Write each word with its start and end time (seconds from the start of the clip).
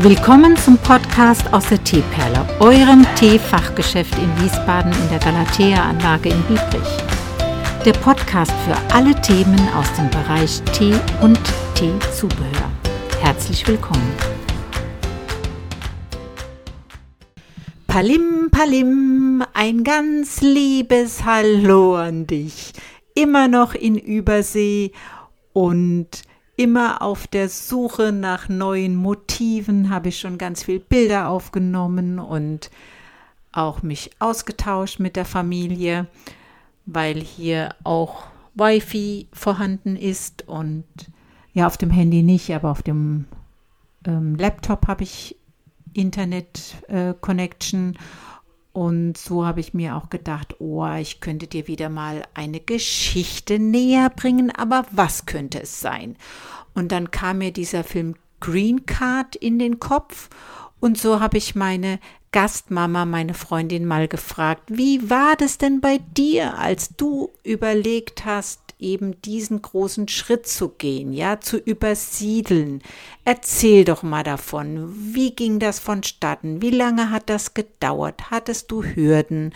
Willkommen 0.00 0.54
zum 0.58 0.76
Podcast 0.76 1.50
aus 1.54 1.70
der 1.70 1.82
Teeperle, 1.82 2.46
eurem 2.60 3.06
Teefachgeschäft 3.14 4.14
in 4.18 4.42
Wiesbaden 4.42 4.92
in 4.92 5.08
der 5.08 5.18
Galatea-Anlage 5.20 6.28
in 6.28 6.42
Biebrich. 6.42 6.98
Der 7.82 7.94
Podcast 7.94 8.52
für 8.66 8.76
alle 8.94 9.18
Themen 9.22 9.58
aus 9.74 9.90
dem 9.94 10.10
Bereich 10.10 10.60
Tee 10.74 10.92
und 11.22 11.40
Teezubehör. 11.74 12.70
Herzlich 13.22 13.66
willkommen. 13.66 14.12
Palim, 17.86 18.50
Palim, 18.50 19.44
ein 19.54 19.82
ganz 19.82 20.42
liebes 20.42 21.24
Hallo 21.24 21.96
an 21.96 22.26
dich. 22.26 22.74
Immer 23.14 23.48
noch 23.48 23.74
in 23.74 23.96
Übersee 23.96 24.92
und 25.54 26.22
immer 26.56 27.02
auf 27.02 27.26
der 27.26 27.48
Suche 27.48 28.12
nach 28.12 28.48
neuen 28.48 28.96
Motiven, 28.96 29.90
habe 29.90 30.08
ich 30.08 30.18
schon 30.18 30.38
ganz 30.38 30.64
viel 30.64 30.80
Bilder 30.80 31.28
aufgenommen 31.28 32.18
und 32.18 32.70
auch 33.52 33.82
mich 33.82 34.10
ausgetauscht 34.18 34.98
mit 34.98 35.16
der 35.16 35.24
Familie, 35.24 36.06
weil 36.86 37.20
hier 37.20 37.74
auch 37.84 38.24
Wi-Fi 38.54 39.28
vorhanden 39.32 39.96
ist 39.96 40.48
und 40.48 40.84
ja, 41.52 41.66
auf 41.66 41.76
dem 41.76 41.90
Handy 41.90 42.22
nicht, 42.22 42.54
aber 42.54 42.70
auf 42.70 42.82
dem 42.82 43.26
ähm, 44.06 44.36
Laptop 44.36 44.88
habe 44.88 45.04
ich 45.04 45.36
Internet-Connection. 45.94 47.94
Äh, 47.94 47.98
und 48.76 49.16
so 49.16 49.46
habe 49.46 49.60
ich 49.60 49.72
mir 49.72 49.96
auch 49.96 50.10
gedacht, 50.10 50.56
oh, 50.58 50.86
ich 51.00 51.20
könnte 51.22 51.46
dir 51.46 51.66
wieder 51.66 51.88
mal 51.88 52.24
eine 52.34 52.60
Geschichte 52.60 53.58
näher 53.58 54.10
bringen, 54.10 54.50
aber 54.50 54.84
was 54.90 55.24
könnte 55.24 55.62
es 55.62 55.80
sein? 55.80 56.14
Und 56.74 56.92
dann 56.92 57.10
kam 57.10 57.38
mir 57.38 57.54
dieser 57.54 57.84
Film 57.84 58.16
Green 58.38 58.84
Card 58.84 59.34
in 59.34 59.58
den 59.58 59.80
Kopf 59.80 60.28
und 60.78 60.98
so 60.98 61.20
habe 61.20 61.38
ich 61.38 61.54
meine 61.54 62.00
Gastmama, 62.32 63.04
meine 63.04 63.34
Freundin 63.34 63.86
mal 63.86 64.08
gefragt, 64.08 64.64
wie 64.68 65.08
war 65.08 65.36
das 65.36 65.58
denn 65.58 65.80
bei 65.80 65.98
dir, 66.16 66.58
als 66.58 66.90
du 66.96 67.30
überlegt 67.44 68.24
hast, 68.24 68.60
eben 68.78 69.20
diesen 69.22 69.62
großen 69.62 70.08
Schritt 70.08 70.46
zu 70.46 70.68
gehen, 70.68 71.12
ja, 71.12 71.40
zu 71.40 71.56
übersiedeln. 71.56 72.82
Erzähl 73.24 73.84
doch 73.84 74.02
mal 74.02 74.22
davon. 74.22 74.92
Wie 75.14 75.34
ging 75.34 75.58
das 75.58 75.78
vonstatten? 75.78 76.60
Wie 76.60 76.70
lange 76.70 77.10
hat 77.10 77.30
das 77.30 77.54
gedauert? 77.54 78.30
Hattest 78.30 78.70
du 78.70 78.82
Hürden? 78.82 79.54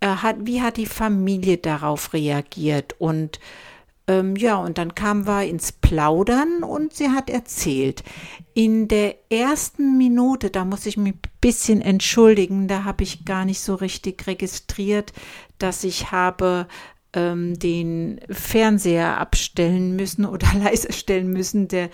Äh, 0.00 0.16
wie 0.38 0.62
hat 0.62 0.78
die 0.78 0.86
Familie 0.86 1.58
darauf 1.58 2.12
reagiert? 2.12 2.96
Und 2.98 3.38
ähm, 4.10 4.34
ja, 4.34 4.56
und 4.56 4.76
dann 4.76 4.96
kamen 4.96 5.24
wir 5.28 5.44
ins 5.44 5.70
Plaudern 5.70 6.64
und 6.64 6.92
sie 6.92 7.10
hat 7.10 7.30
erzählt. 7.30 8.02
In 8.54 8.88
der 8.88 9.14
ersten 9.30 9.96
Minute, 9.98 10.50
da 10.50 10.64
muss 10.64 10.84
ich 10.86 10.96
mich 10.96 11.14
ein 11.14 11.20
bisschen 11.40 11.80
entschuldigen, 11.80 12.66
da 12.66 12.82
habe 12.82 13.04
ich 13.04 13.24
gar 13.24 13.44
nicht 13.44 13.60
so 13.60 13.76
richtig 13.76 14.26
registriert, 14.26 15.12
dass 15.58 15.84
ich 15.84 16.10
habe 16.10 16.66
ähm, 17.12 17.56
den 17.56 18.20
Fernseher 18.28 19.18
abstellen 19.18 19.94
müssen 19.94 20.24
oder 20.24 20.48
leiser 20.58 20.92
stellen 20.92 21.32
müssen. 21.32 21.68
Der 21.68 21.88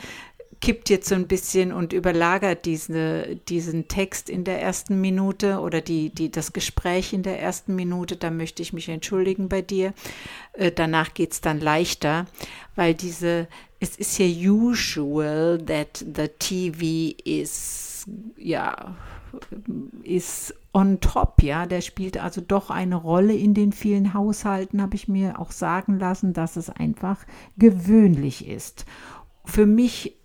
kippt 0.66 0.90
jetzt 0.90 1.08
so 1.08 1.14
ein 1.14 1.28
bisschen 1.28 1.70
und 1.70 1.92
überlagert 1.92 2.64
diese, 2.64 3.36
diesen 3.48 3.86
Text 3.86 4.28
in 4.28 4.42
der 4.42 4.60
ersten 4.60 5.00
Minute 5.00 5.60
oder 5.60 5.80
die, 5.80 6.10
die, 6.10 6.28
das 6.28 6.52
Gespräch 6.52 7.12
in 7.12 7.22
der 7.22 7.40
ersten 7.40 7.76
Minute. 7.76 8.16
Da 8.16 8.32
möchte 8.32 8.62
ich 8.62 8.72
mich 8.72 8.88
entschuldigen 8.88 9.48
bei 9.48 9.62
dir. 9.62 9.94
Äh, 10.54 10.72
danach 10.72 11.14
geht 11.14 11.34
es 11.34 11.40
dann 11.40 11.60
leichter, 11.60 12.26
weil 12.74 12.94
diese, 12.94 13.46
es 13.78 13.96
ist 13.96 14.18
ja 14.18 14.26
usual 14.26 15.62
that 15.64 16.04
the 16.16 16.26
TV 16.36 17.16
is, 17.24 18.04
ja, 18.36 18.96
ist 20.02 20.52
on 20.74 20.98
top, 20.98 21.44
ja, 21.44 21.66
der 21.66 21.80
spielt 21.80 22.18
also 22.20 22.40
doch 22.40 22.70
eine 22.70 22.96
Rolle 22.96 23.36
in 23.36 23.54
den 23.54 23.70
vielen 23.70 24.14
Haushalten, 24.14 24.82
habe 24.82 24.96
ich 24.96 25.06
mir 25.06 25.38
auch 25.38 25.52
sagen 25.52 26.00
lassen, 26.00 26.32
dass 26.32 26.56
es 26.56 26.70
einfach 26.70 27.18
gewöhnlich 27.56 28.48
ist. 28.48 28.84
Für 29.44 29.64
mich 29.64 30.16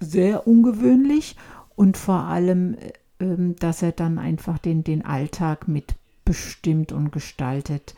sehr 0.00 0.46
ungewöhnlich 0.46 1.36
und 1.76 1.96
vor 1.96 2.20
allem, 2.20 2.76
ähm, 3.20 3.56
dass 3.56 3.82
er 3.82 3.92
dann 3.92 4.18
einfach 4.18 4.58
den, 4.58 4.84
den 4.84 5.04
Alltag 5.04 5.68
mitbestimmt 5.68 6.92
und 6.92 7.12
gestaltet. 7.12 7.94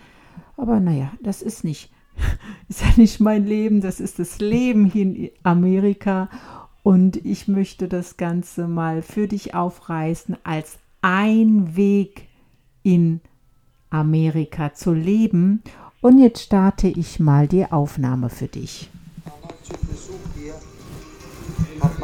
Aber 0.56 0.80
naja, 0.80 1.12
das 1.22 1.42
ist 1.42 1.64
nicht, 1.64 1.90
ist 2.68 2.82
ja 2.82 2.88
nicht 2.96 3.20
mein 3.20 3.46
Leben, 3.46 3.80
das 3.80 4.00
ist 4.00 4.18
das 4.18 4.38
Leben 4.38 4.86
hier 4.86 5.02
in 5.02 5.30
Amerika 5.42 6.28
und 6.82 7.16
ich 7.16 7.48
möchte 7.48 7.88
das 7.88 8.16
Ganze 8.16 8.68
mal 8.68 9.02
für 9.02 9.26
dich 9.26 9.54
aufreißen, 9.54 10.36
als 10.44 10.78
ein 11.02 11.76
Weg 11.76 12.28
in 12.82 13.20
Amerika 13.90 14.72
zu 14.72 14.92
leben. 14.92 15.62
Und 16.00 16.18
jetzt 16.18 16.42
starte 16.42 16.86
ich 16.86 17.18
mal 17.18 17.48
die 17.48 17.66
Aufnahme 17.66 18.30
für 18.30 18.46
dich. 18.46 18.88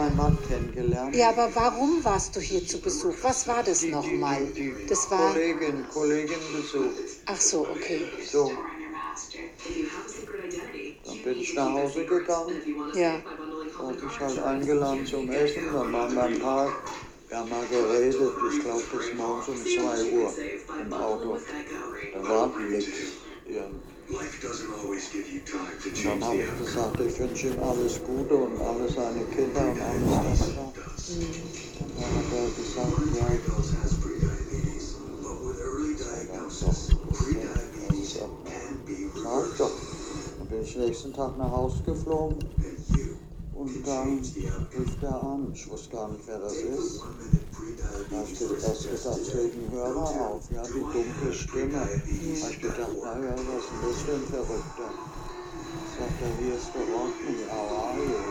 Meinen 0.02 0.16
Mann 0.16 0.38
kennengelernt. 0.48 1.14
Ja, 1.14 1.30
aber 1.30 1.50
warum 1.54 2.04
warst 2.04 2.34
du 2.36 2.40
hier 2.40 2.66
zu 2.66 2.80
Besuch? 2.80 3.14
Was 3.22 3.46
war 3.46 3.62
das 3.62 3.82
nochmal? 3.82 4.46
Das 4.88 5.10
war 5.10 5.32
Kollegin, 5.32 5.84
Kollegin 5.92 6.42
besucht. 6.52 6.96
Ach 7.26 7.40
so, 7.40 7.66
okay. 7.68 8.02
So. 8.30 8.52
Dann 11.04 11.22
bin 11.22 11.40
ich 11.40 11.54
nach 11.54 11.72
Hause 11.72 12.04
gegangen. 12.04 12.92
Ja 12.94 13.14
hat 13.86 14.02
mich 14.02 14.20
halt 14.20 14.38
eingeladen 14.38 15.06
zum 15.06 15.30
Essen, 15.30 15.64
dann 15.72 15.92
waren 15.92 16.14
wir 16.14 16.26
im 16.26 16.38
Park. 16.40 16.72
Wir 17.28 17.38
haben 17.38 17.50
mal 17.50 17.64
geredet, 17.70 18.32
ich 18.52 18.60
glaube 18.62 18.82
bis 18.92 19.14
morgens 19.14 19.48
um 19.48 19.56
2 19.56 20.12
Uhr 20.12 20.32
im 20.82 20.92
Auto. 20.92 21.38
Da 22.12 22.28
war 22.28 22.50
nichts. 22.70 22.98
Ja. 23.48 23.62
Dann 26.04 26.24
habe 26.24 26.36
ich 26.36 26.58
gesagt, 26.58 27.00
ich 27.00 27.18
wünsche 27.18 27.46
ihm 27.48 27.62
alles 27.62 28.00
Gute 28.04 28.34
und 28.34 28.60
alle 28.60 28.88
seine 28.90 29.24
Kinder 29.26 29.60
und 29.70 29.80
alles 29.80 30.38
das 30.38 30.54
da. 30.54 30.72
Dann 31.96 32.10
hat 32.16 32.32
er 32.32 32.46
gesagt, 32.50 32.96
ja. 33.18 33.26
Sag 39.22 39.58
doch. 39.58 39.70
Dann 40.38 40.48
bin 40.48 40.62
ich 40.62 40.76
nächsten 40.76 41.12
Tag 41.12 41.38
nach 41.38 41.50
Hause 41.50 41.82
geflogen. 41.84 42.38
Und 43.54 43.86
dann 43.86 44.18
rief 44.18 44.98
der 45.00 45.22
an. 45.22 45.52
Ich 45.54 45.70
wusste 45.70 45.90
gar 45.90 46.08
nicht, 46.08 46.26
wer 46.26 46.38
das 46.40 46.54
ist. 46.54 47.02
Da 48.10 48.16
habe 48.16 48.28
ich 48.30 48.40
erst 48.40 48.90
gesagt, 48.90 49.36
wegen 49.36 49.70
Hörer 49.70 50.10
auf. 50.10 50.42
Ja, 50.50 50.62
die 50.62 50.80
dunkle 50.80 51.32
Stimme. 51.32 51.78
Da 51.78 52.48
ich 52.50 52.60
gedacht, 52.60 52.96
naja, 53.02 53.34
was 53.36 53.64
ist 53.64 53.82
das 53.82 54.02
für 54.02 54.12
ein 54.12 54.26
Verrückter? 54.26 54.90
Sagt 55.98 56.22
er, 56.22 56.44
hier 56.44 56.54
ist 56.56 56.70
der 56.74 56.82
Rodney, 56.82 57.44
how 57.50 57.70
are 57.84 57.98
you? 57.98 58.22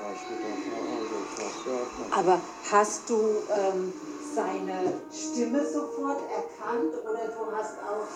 Da 0.00 0.08
gedacht, 0.28 0.62
na 0.70 0.76
also, 0.96 1.16
was 1.36 1.56
hört 1.66 1.90
man? 1.98 2.18
Aber 2.18 2.40
hast 2.70 3.10
du 3.10 3.18
ähm, 3.56 3.92
seine 4.34 4.78
Stimme 5.12 5.66
sofort 5.66 6.20
erkannt 6.30 6.94
oder 7.02 7.26
du 7.26 7.56
hast 7.56 7.74
auch 7.78 8.06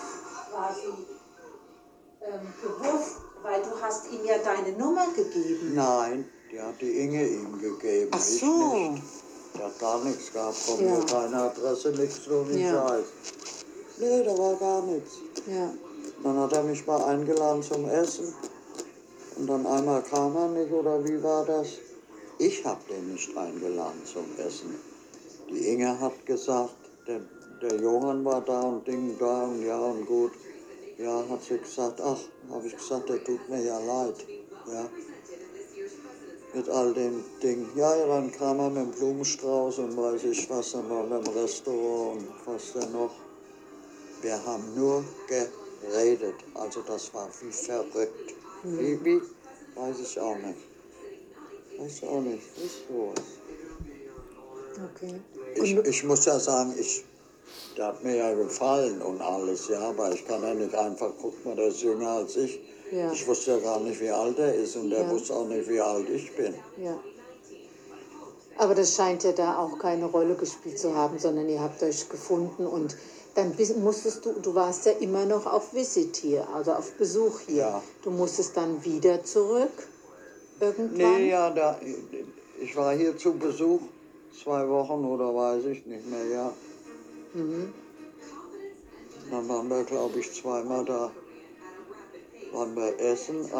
quasi 0.51 0.87
ähm, 2.21 2.53
gewusst, 2.61 3.17
weil 3.43 3.61
du 3.61 3.81
hast 3.81 4.11
ihm 4.11 4.25
ja 4.25 4.37
deine 4.37 4.77
Nummer 4.77 5.07
gegeben. 5.15 5.75
Nein, 5.75 6.25
die 6.51 6.61
hat 6.61 6.81
die 6.81 6.99
Inge 6.99 7.27
ihm 7.27 7.59
gegeben. 7.59 8.11
Ach 8.13 8.19
so. 8.19 8.73
Ich 8.75 8.91
nicht. 8.91 9.03
Der 9.55 9.65
hat 9.65 9.79
gar 9.79 10.03
nichts 10.03 10.33
gehabt 10.33 10.55
von 10.55 10.85
ja. 10.85 10.97
mir, 10.97 11.05
keine 11.05 11.37
Adresse, 11.37 11.89
nichts, 11.91 12.27
nur 12.27 12.49
wie 12.49 12.61
ja. 12.61 12.87
Scheiß. 12.87 13.05
Nee, 13.99 14.23
da 14.23 14.37
war 14.37 14.55
gar 14.55 14.81
nichts. 14.81 15.11
Ja. 15.47 15.73
Dann 16.23 16.37
hat 16.37 16.53
er 16.53 16.63
mich 16.63 16.85
mal 16.85 17.03
eingeladen 17.05 17.63
zum 17.63 17.87
Essen. 17.87 18.33
Und 19.37 19.47
dann 19.47 19.65
einmal 19.65 20.01
kam 20.03 20.35
er 20.35 20.49
nicht, 20.49 20.71
oder 20.71 21.03
wie 21.03 21.21
war 21.23 21.45
das? 21.45 21.67
Ich 22.37 22.65
habe 22.65 22.81
den 22.89 23.13
nicht 23.13 23.35
eingeladen 23.37 24.01
zum 24.05 24.25
Essen. 24.45 24.75
Die 25.49 25.67
Inge 25.69 25.97
hat 25.99 26.25
gesagt, 26.25 26.75
der, 27.07 27.21
der 27.61 27.79
Johann 27.79 28.25
war 28.25 28.41
da 28.41 28.61
und 28.61 28.85
Ding 28.87 29.15
da 29.17 29.43
und 29.43 29.65
ja 29.65 29.77
und 29.77 30.05
gut. 30.05 30.31
Ja, 30.97 31.23
hat 31.29 31.43
sie 31.43 31.57
gesagt, 31.57 32.01
ach, 32.01 32.19
habe 32.49 32.67
ich 32.67 32.75
gesagt, 32.75 33.09
der 33.09 33.23
tut 33.23 33.47
mir 33.49 33.63
ja 33.63 33.77
leid. 33.79 34.15
Ja. 34.67 34.89
Mit 36.55 36.69
all 36.69 36.93
den 36.93 37.23
Dingen. 37.43 37.69
Ja, 37.75 37.95
ja, 37.95 38.07
dann 38.07 38.31
kam 38.31 38.59
er 38.59 38.69
mit 38.69 38.83
dem 38.83 38.91
Blumenstrauß 38.91 39.79
und 39.79 39.97
weiß 39.97 40.23
ich 40.23 40.49
was, 40.49 40.71
dann 40.71 40.89
war 40.89 41.09
wir 41.09 41.17
im 41.17 41.27
Restaurant 41.27 42.21
und 42.21 42.27
was 42.45 42.71
denn 42.73 42.91
noch. 42.93 43.13
Wir 44.21 44.43
haben 44.45 44.63
nur 44.73 45.03
geredet. 45.27 46.35
Also 46.53 46.81
das 46.81 47.13
war 47.13 47.29
wie 47.41 47.51
verrückt. 47.51 48.33
Mhm. 48.63 48.79
Wie, 48.79 49.05
wie? 49.05 49.21
Weiß 49.75 49.99
ich 49.99 50.19
auch 50.19 50.37
nicht. 50.37 50.59
Weiß 51.77 52.03
auch 52.09 52.21
nicht. 52.21 52.43
Ist 52.63 52.87
sowas. 52.87 53.25
Okay. 54.95 55.21
Ich, 55.55 55.75
ich 55.75 56.03
muss 56.05 56.25
ja 56.25 56.39
sagen, 56.39 56.73
ich 56.79 57.03
der 57.77 57.87
hat 57.87 58.03
mir 58.03 58.15
ja 58.15 58.33
gefallen 58.33 59.01
und 59.01 59.21
alles, 59.21 59.67
ja, 59.67 59.79
aber 59.79 60.13
ich 60.13 60.25
kann 60.25 60.41
ja 60.41 60.53
nicht 60.53 60.73
einfach, 60.73 61.11
guck 61.21 61.45
mal, 61.45 61.55
der 61.55 61.67
ist 61.67 61.81
jünger 61.81 62.09
als 62.09 62.35
ich. 62.37 62.59
Ja. 62.91 63.11
Ich 63.11 63.27
wusste 63.27 63.51
ja 63.51 63.57
gar 63.57 63.79
nicht, 63.79 63.99
wie 63.99 64.09
alt 64.09 64.37
er 64.39 64.53
ist 64.53 64.75
und 64.75 64.91
ja. 64.91 65.09
wusste 65.09 65.35
auch 65.35 65.47
nicht, 65.47 65.67
wie 65.69 65.81
alt 65.81 66.09
ich 66.09 66.35
bin. 66.35 66.53
Ja. 66.77 66.97
Aber 68.57 68.75
das 68.75 68.95
scheint 68.95 69.23
ja 69.23 69.31
da 69.31 69.57
auch 69.57 69.77
keine 69.79 70.05
Rolle 70.05 70.35
gespielt 70.35 70.79
zu 70.79 70.95
haben, 70.95 71.19
sondern 71.19 71.49
ihr 71.49 71.59
habt 71.59 71.81
euch 71.83 72.07
gefunden 72.07 72.65
und 72.65 72.95
dann 73.33 73.53
musstest 73.83 74.25
du, 74.25 74.33
du 74.39 74.55
warst 74.55 74.85
ja 74.85 74.93
immer 74.93 75.25
noch 75.25 75.45
auf 75.45 75.73
Visit 75.73 76.15
hier, 76.15 76.47
also 76.53 76.71
auf 76.71 76.93
Besuch 76.93 77.41
hier. 77.41 77.55
Ja. 77.55 77.83
Du 78.01 78.11
musstest 78.11 78.55
dann 78.55 78.83
wieder 78.85 79.23
zurück 79.25 79.87
irgendwann. 80.61 81.17
Nee, 81.17 81.31
ja, 81.31 81.49
da, 81.49 81.77
ich 82.61 82.75
war 82.77 82.95
hier 82.95 83.17
zu 83.17 83.33
Besuch, 83.33 83.81
zwei 84.41 84.67
Wochen 84.69 85.03
oder 85.03 85.35
weiß 85.35 85.65
ich 85.65 85.85
nicht 85.85 86.09
mehr, 86.09 86.25
ja. 86.27 86.53
Dann 89.31 89.49
waren 89.49 89.69
wir, 89.69 89.83
glaube 89.83 90.19
ich, 90.19 90.31
zweimal 90.33 90.85
da. 90.85 91.11
Waren 92.55 92.73
wir 92.73 92.97
essen, 93.01 93.51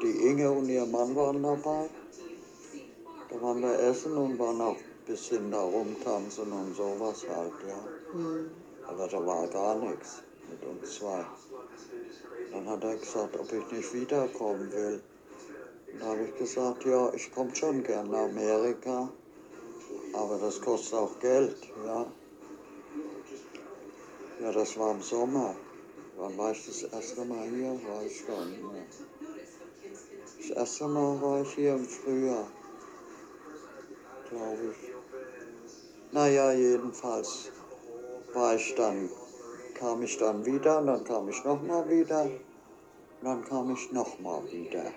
die 0.00 0.26
Inge 0.26 0.50
und 0.50 0.66
ihr 0.66 0.86
Mann 0.86 1.14
waren 1.14 1.42
dabei. 1.42 1.90
Da 3.28 3.42
waren 3.42 3.60
wir 3.60 3.78
essen 3.78 4.16
und 4.16 4.38
waren 4.38 4.58
auch 4.58 4.76
ein 4.76 5.04
bisschen 5.04 5.50
da 5.50 5.60
rumtanzen 5.60 6.50
und 6.50 6.74
sowas 6.74 7.26
halt, 7.28 7.52
ja. 7.68 7.76
Aber 8.88 9.06
da 9.06 9.26
war 9.26 9.46
gar 9.48 9.74
nichts 9.74 10.22
mit 10.48 10.66
uns 10.66 10.94
zwei. 10.94 11.26
Dann 12.52 12.66
hat 12.66 12.82
er 12.84 12.96
gesagt, 12.96 13.38
ob 13.38 13.52
ich 13.52 13.70
nicht 13.70 13.92
wiederkommen 13.92 14.72
will. 14.72 15.02
Da 16.00 16.06
habe 16.06 16.22
ich 16.24 16.34
gesagt, 16.38 16.86
ja, 16.86 17.12
ich 17.12 17.30
komme 17.34 17.54
schon 17.54 17.82
gern 17.82 18.10
nach 18.10 18.30
Amerika, 18.30 19.10
aber 20.14 20.38
das 20.38 20.58
kostet 20.58 20.94
auch 20.94 21.18
Geld, 21.20 21.58
ja. 21.84 22.06
Ja, 24.40 24.52
das 24.52 24.78
war 24.78 24.92
im 24.92 25.02
Sommer. 25.02 25.54
Wann 26.16 26.36
war 26.36 26.52
ich 26.52 26.66
das 26.66 26.82
erste 26.82 27.24
Mal 27.24 27.48
hier? 27.48 27.72
Weiß 27.72 28.10
ich 28.10 28.26
gar 28.26 28.44
nicht. 28.44 28.60
Das 30.38 30.50
erste 30.50 30.88
Mal 30.88 31.20
war 31.22 31.42
ich 31.42 31.54
hier 31.54 31.74
im 31.74 31.86
Frühjahr, 31.86 32.46
glaube 34.28 34.58
ich. 34.70 34.92
Naja, 36.12 36.52
jedenfalls 36.52 37.50
war 38.34 38.54
ich 38.54 38.74
dann, 38.74 39.08
kam 39.74 40.02
ich 40.02 40.18
dann 40.18 40.44
wieder, 40.44 40.80
und 40.80 40.86
dann 40.86 41.04
kam 41.04 41.28
ich 41.28 41.42
nochmal 41.44 41.88
wieder, 41.88 42.24
und 42.24 42.32
dann 43.22 43.44
kam 43.44 43.72
ich 43.72 43.90
nochmal 43.92 44.42
wieder. 44.52 44.92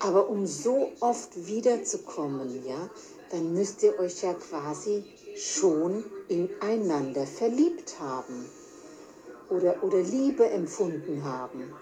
Aber 0.00 0.28
um 0.28 0.46
so 0.46 0.92
oft 1.00 1.46
wiederzukommen, 1.46 2.64
ja, 2.66 2.90
dann 3.30 3.54
müsst 3.54 3.82
ihr 3.82 3.98
euch 3.98 4.22
ja 4.22 4.34
quasi 4.34 5.04
schon 5.34 6.04
ineinander 6.28 7.26
verliebt 7.26 7.98
haben 7.98 8.48
oder, 9.50 9.82
oder 9.82 10.00
Liebe 10.00 10.48
empfunden 10.48 11.22
haben. 11.24 11.72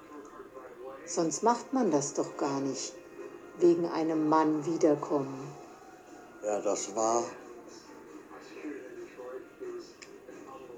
Sonst 1.04 1.42
macht 1.42 1.72
man 1.72 1.90
das 1.90 2.14
doch 2.14 2.36
gar 2.36 2.60
nicht, 2.60 2.94
wegen 3.58 3.86
einem 3.86 4.28
Mann 4.28 4.64
wiederkommen. 4.66 5.52
Ja, 6.42 6.60
das 6.60 6.94
war. 6.94 7.24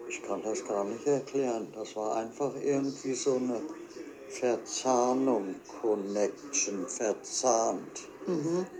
Ich 0.09 0.23
kann 0.23 0.43
das 0.43 0.65
gar 0.65 0.85
nicht 0.85 1.07
erklären. 1.07 1.69
Das 1.75 1.95
war 1.97 2.17
einfach 2.17 2.53
irgendwie 2.63 3.15
so 3.15 3.37
eine 3.37 3.61
Verzahnung, 4.29 5.55
Connection, 5.81 6.87
verzahnt. 6.87 8.09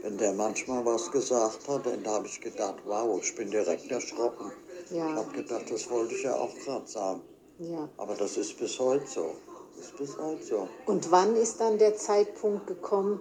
Wenn 0.03 0.19
der 0.19 0.35
manchmal 0.35 0.85
was 0.85 1.11
gesagt 1.11 1.67
hat, 1.69 1.87
dann 1.87 2.07
habe 2.07 2.27
ich 2.27 2.39
gedacht, 2.39 2.77
wow, 2.85 3.19
ich 3.23 3.35
bin 3.35 3.51
direkt 3.51 3.91
erschrocken. 3.91 4.53
Ja. 4.91 5.09
Ich 5.09 5.17
habe 5.17 5.33
gedacht, 5.33 5.71
das 5.71 5.89
wollte 5.89 6.15
ich 6.15 6.23
ja 6.23 6.35
auch 6.35 6.55
gerade 6.59 6.87
sagen. 6.87 7.23
Ja. 7.59 7.89
Aber 7.97 8.15
das 8.15 8.37
ist 8.37 8.59
bis 8.59 8.79
heute 8.79 9.07
so. 9.07 9.35
Ist 9.79 9.97
bis 9.97 10.17
heute 10.19 10.43
so. 10.45 10.69
Und 10.87 11.11
wann 11.11 11.35
ist 11.37 11.61
dann 11.61 11.79
der 11.79 11.97
Zeitpunkt 11.97 12.67
gekommen 12.67 13.21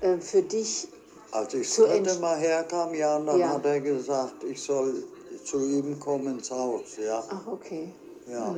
äh, 0.00 0.18
für 0.18 0.42
dich? 0.42 0.88
Als 1.32 1.54
ich 1.54 1.66
das 1.66 1.74
Zu 1.76 1.86
dritte 1.86 2.18
Mal 2.18 2.36
herkam, 2.38 2.94
ja, 2.94 3.18
dann 3.18 3.38
Ja. 3.38 3.48
hat 3.50 3.64
er 3.64 3.80
gesagt, 3.80 4.44
ich 4.44 4.62
soll 4.62 5.04
zu 5.44 5.58
ihm 5.58 5.98
kommen 6.00 6.38
ins 6.38 6.50
Haus, 6.50 6.96
ja. 6.96 7.22
Ach, 7.28 7.46
okay. 7.46 7.92
Ja. 8.28 8.54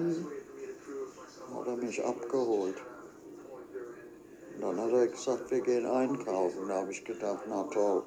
Hat 1.55 1.67
er 1.67 1.77
mich 1.77 2.03
abgeholt. 2.05 2.77
Und 4.55 4.63
dann 4.63 4.81
hat 4.81 4.93
er 4.93 5.07
gesagt, 5.09 5.51
wir 5.51 5.61
gehen 5.61 5.87
einkaufen. 5.87 6.69
Da 6.69 6.75
habe 6.77 6.93
ich 6.93 7.05
gedacht, 7.05 7.45
na 7.49 7.63
toll. 7.65 8.03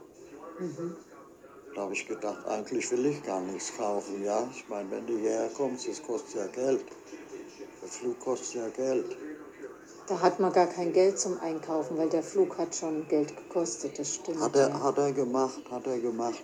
Da 1.75 1.81
habe 1.81 1.93
ich 1.93 2.07
gedacht, 2.07 2.45
eigentlich 2.47 2.91
will 2.91 3.05
ich 3.05 3.23
gar 3.23 3.39
nichts 3.41 3.75
kaufen, 3.77 4.23
ja. 4.23 4.47
Ich 4.53 4.67
meine, 4.69 4.89
wenn 4.91 5.07
du 5.07 5.17
hierher 5.17 5.49
kommst, 5.55 5.87
das 5.87 6.03
kostet 6.03 6.35
ja 6.35 6.47
Geld. 6.47 6.83
Der 7.81 7.89
Flug 7.89 8.19
kostet 8.19 8.55
ja 8.55 8.67
Geld. 8.69 9.17
Da 10.07 10.19
hat 10.19 10.39
man 10.39 10.51
gar 10.51 10.67
kein 10.67 10.91
Geld 10.93 11.19
zum 11.19 11.39
Einkaufen, 11.39 11.97
weil 11.97 12.09
der 12.09 12.23
Flug 12.23 12.57
hat 12.57 12.75
schon 12.75 13.07
Geld 13.07 13.35
gekostet, 13.35 13.97
das 13.97 14.15
stimmt. 14.15 14.41
Hat 14.41 14.55
er, 14.55 14.69
ja. 14.69 14.83
hat 14.83 14.97
er 14.97 15.11
gemacht, 15.13 15.61
hat 15.69 15.87
er 15.87 15.99
gemacht. 15.99 16.43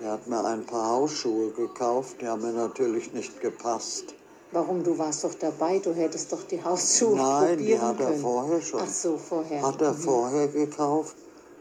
Der 0.00 0.12
hat 0.12 0.26
mir 0.26 0.44
ein 0.44 0.64
paar 0.64 0.90
Hausschuhe 0.90 1.50
gekauft, 1.52 2.16
die 2.20 2.26
haben 2.26 2.42
mir 2.42 2.52
natürlich 2.52 3.12
nicht 3.12 3.40
gepasst. 3.40 4.14
Warum? 4.52 4.82
Du 4.82 4.96
warst 4.98 5.24
doch 5.24 5.34
dabei, 5.34 5.78
du 5.80 5.92
hättest 5.92 6.32
doch 6.32 6.42
die 6.44 6.62
Hausschuhe 6.62 7.16
Nein, 7.16 7.58
die 7.58 7.64
probieren 7.64 7.82
hat 7.82 8.00
er 8.00 8.06
können. 8.06 8.20
vorher 8.20 8.62
schon. 8.62 8.80
Ach 8.82 8.88
so, 8.88 9.18
vorher. 9.18 9.62
Hat 9.62 9.82
er 9.82 9.94
vorher 9.94 10.48
gekauft. 10.48 11.16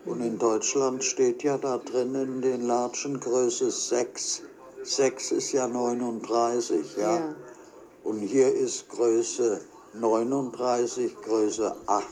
Und 0.06 0.22
in 0.22 0.38
Deutschland 0.38 1.04
steht 1.04 1.44
ja 1.44 1.58
da 1.58 1.78
drin 1.78 2.14
in 2.16 2.42
den 2.42 2.68
Latschen 2.68 3.20
Größe 3.20 3.72
6. 3.72 4.44
6 4.84 5.32
ist 5.32 5.52
ja 5.54 5.68
39, 5.68 6.98
ja. 6.98 7.16
Ja. 7.16 7.36
Und 8.04 8.20
hier 8.20 8.54
ist 8.54 8.90
Größe 8.90 9.62
39, 9.94 11.16
Größe 11.22 11.74
8. 11.88 12.06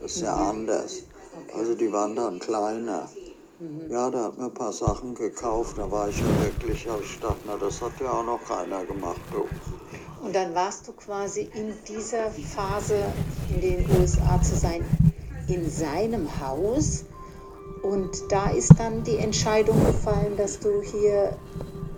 Das 0.00 0.16
ist 0.16 0.22
ja 0.22 0.34
anders. 0.34 1.02
Also 1.54 1.74
die 1.74 1.92
waren 1.92 2.16
dann 2.16 2.38
kleiner. 2.38 3.08
Ja, 3.88 4.10
da 4.10 4.24
hat 4.24 4.38
mir 4.38 4.46
ein 4.46 4.54
paar 4.54 4.72
Sachen 4.72 5.14
gekauft. 5.14 5.78
Da 5.78 5.90
war 5.90 6.08
ich 6.08 6.18
ja 6.18 6.26
wirklich, 6.40 6.88
habe 6.88 7.02
ich 7.02 7.14
gedacht, 7.14 7.36
na, 7.46 7.56
das 7.56 7.80
hat 7.80 7.92
ja 8.00 8.10
auch 8.10 8.24
noch 8.24 8.40
keiner 8.44 8.84
gemacht, 8.84 9.20
du. 9.32 9.46
Und 10.24 10.34
dann 10.34 10.54
warst 10.54 10.88
du 10.88 10.92
quasi 10.92 11.48
in 11.54 11.72
dieser 11.88 12.30
Phase 12.30 12.96
in 13.54 13.60
den 13.60 13.86
USA 13.98 14.42
zu 14.42 14.56
sein, 14.56 14.84
in 15.48 15.70
seinem 15.70 16.28
Haus. 16.40 17.04
Und 17.82 18.10
da 18.30 18.50
ist 18.50 18.72
dann 18.78 19.04
die 19.04 19.16
Entscheidung 19.16 19.78
gefallen, 19.86 20.36
dass 20.36 20.58
du 20.58 20.82
hier 20.82 21.36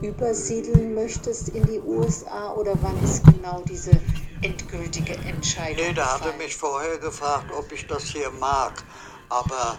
übersiedeln 0.00 0.94
möchtest 0.94 1.48
in 1.50 1.64
die 1.66 1.80
USA 1.80 2.54
oder 2.54 2.74
wann 2.82 3.02
ist 3.02 3.24
genau 3.24 3.62
diese 3.68 3.90
endgültige 4.42 5.14
Entscheidung 5.14 5.84
Nee, 5.86 5.92
der 5.92 6.14
hatte 6.14 6.32
mich 6.38 6.56
vorher 6.56 6.98
gefragt, 6.98 7.50
ob 7.52 7.70
ich 7.72 7.86
das 7.86 8.04
hier 8.04 8.30
mag. 8.38 8.84
Aber 9.28 9.78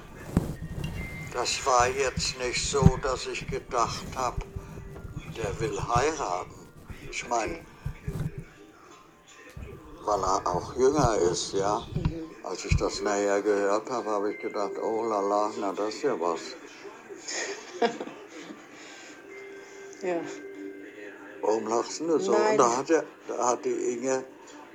das 1.34 1.66
war 1.66 1.88
jetzt 1.88 2.38
nicht 2.40 2.70
so, 2.70 2.98
dass 3.02 3.28
ich 3.28 3.48
gedacht 3.48 4.06
habe, 4.16 4.38
der 5.38 5.60
will 5.60 5.80
heiraten. 5.80 6.68
Ich 7.10 7.28
meine, 7.28 7.60
weil 10.06 10.20
er 10.22 10.48
auch 10.48 10.76
jünger 10.76 11.18
ist, 11.18 11.54
ja. 11.54 11.86
Als 12.44 12.66
ich 12.66 12.76
das 12.78 13.02
näher 13.02 13.42
gehört 13.42 13.90
habe, 13.90 14.10
habe 14.10 14.34
ich 14.34 14.40
gedacht, 14.40 14.72
oh 14.82 15.04
la 15.04 15.20
la, 15.20 15.52
na 15.60 15.72
das 15.72 15.96
ist 15.96 16.04
ja 16.04 16.20
was. 16.20 16.40
Ja. 20.02 20.22
Warum 21.42 21.68
lachst 21.68 22.00
du 22.02 22.20
so? 22.20 22.32
Nein. 22.32 22.52
Und 22.52 22.58
da 22.58 22.78
hat, 22.78 22.90
er, 22.90 23.04
da 23.28 23.48
hat 23.50 23.66
die 23.66 23.70
Inge, 23.94 24.24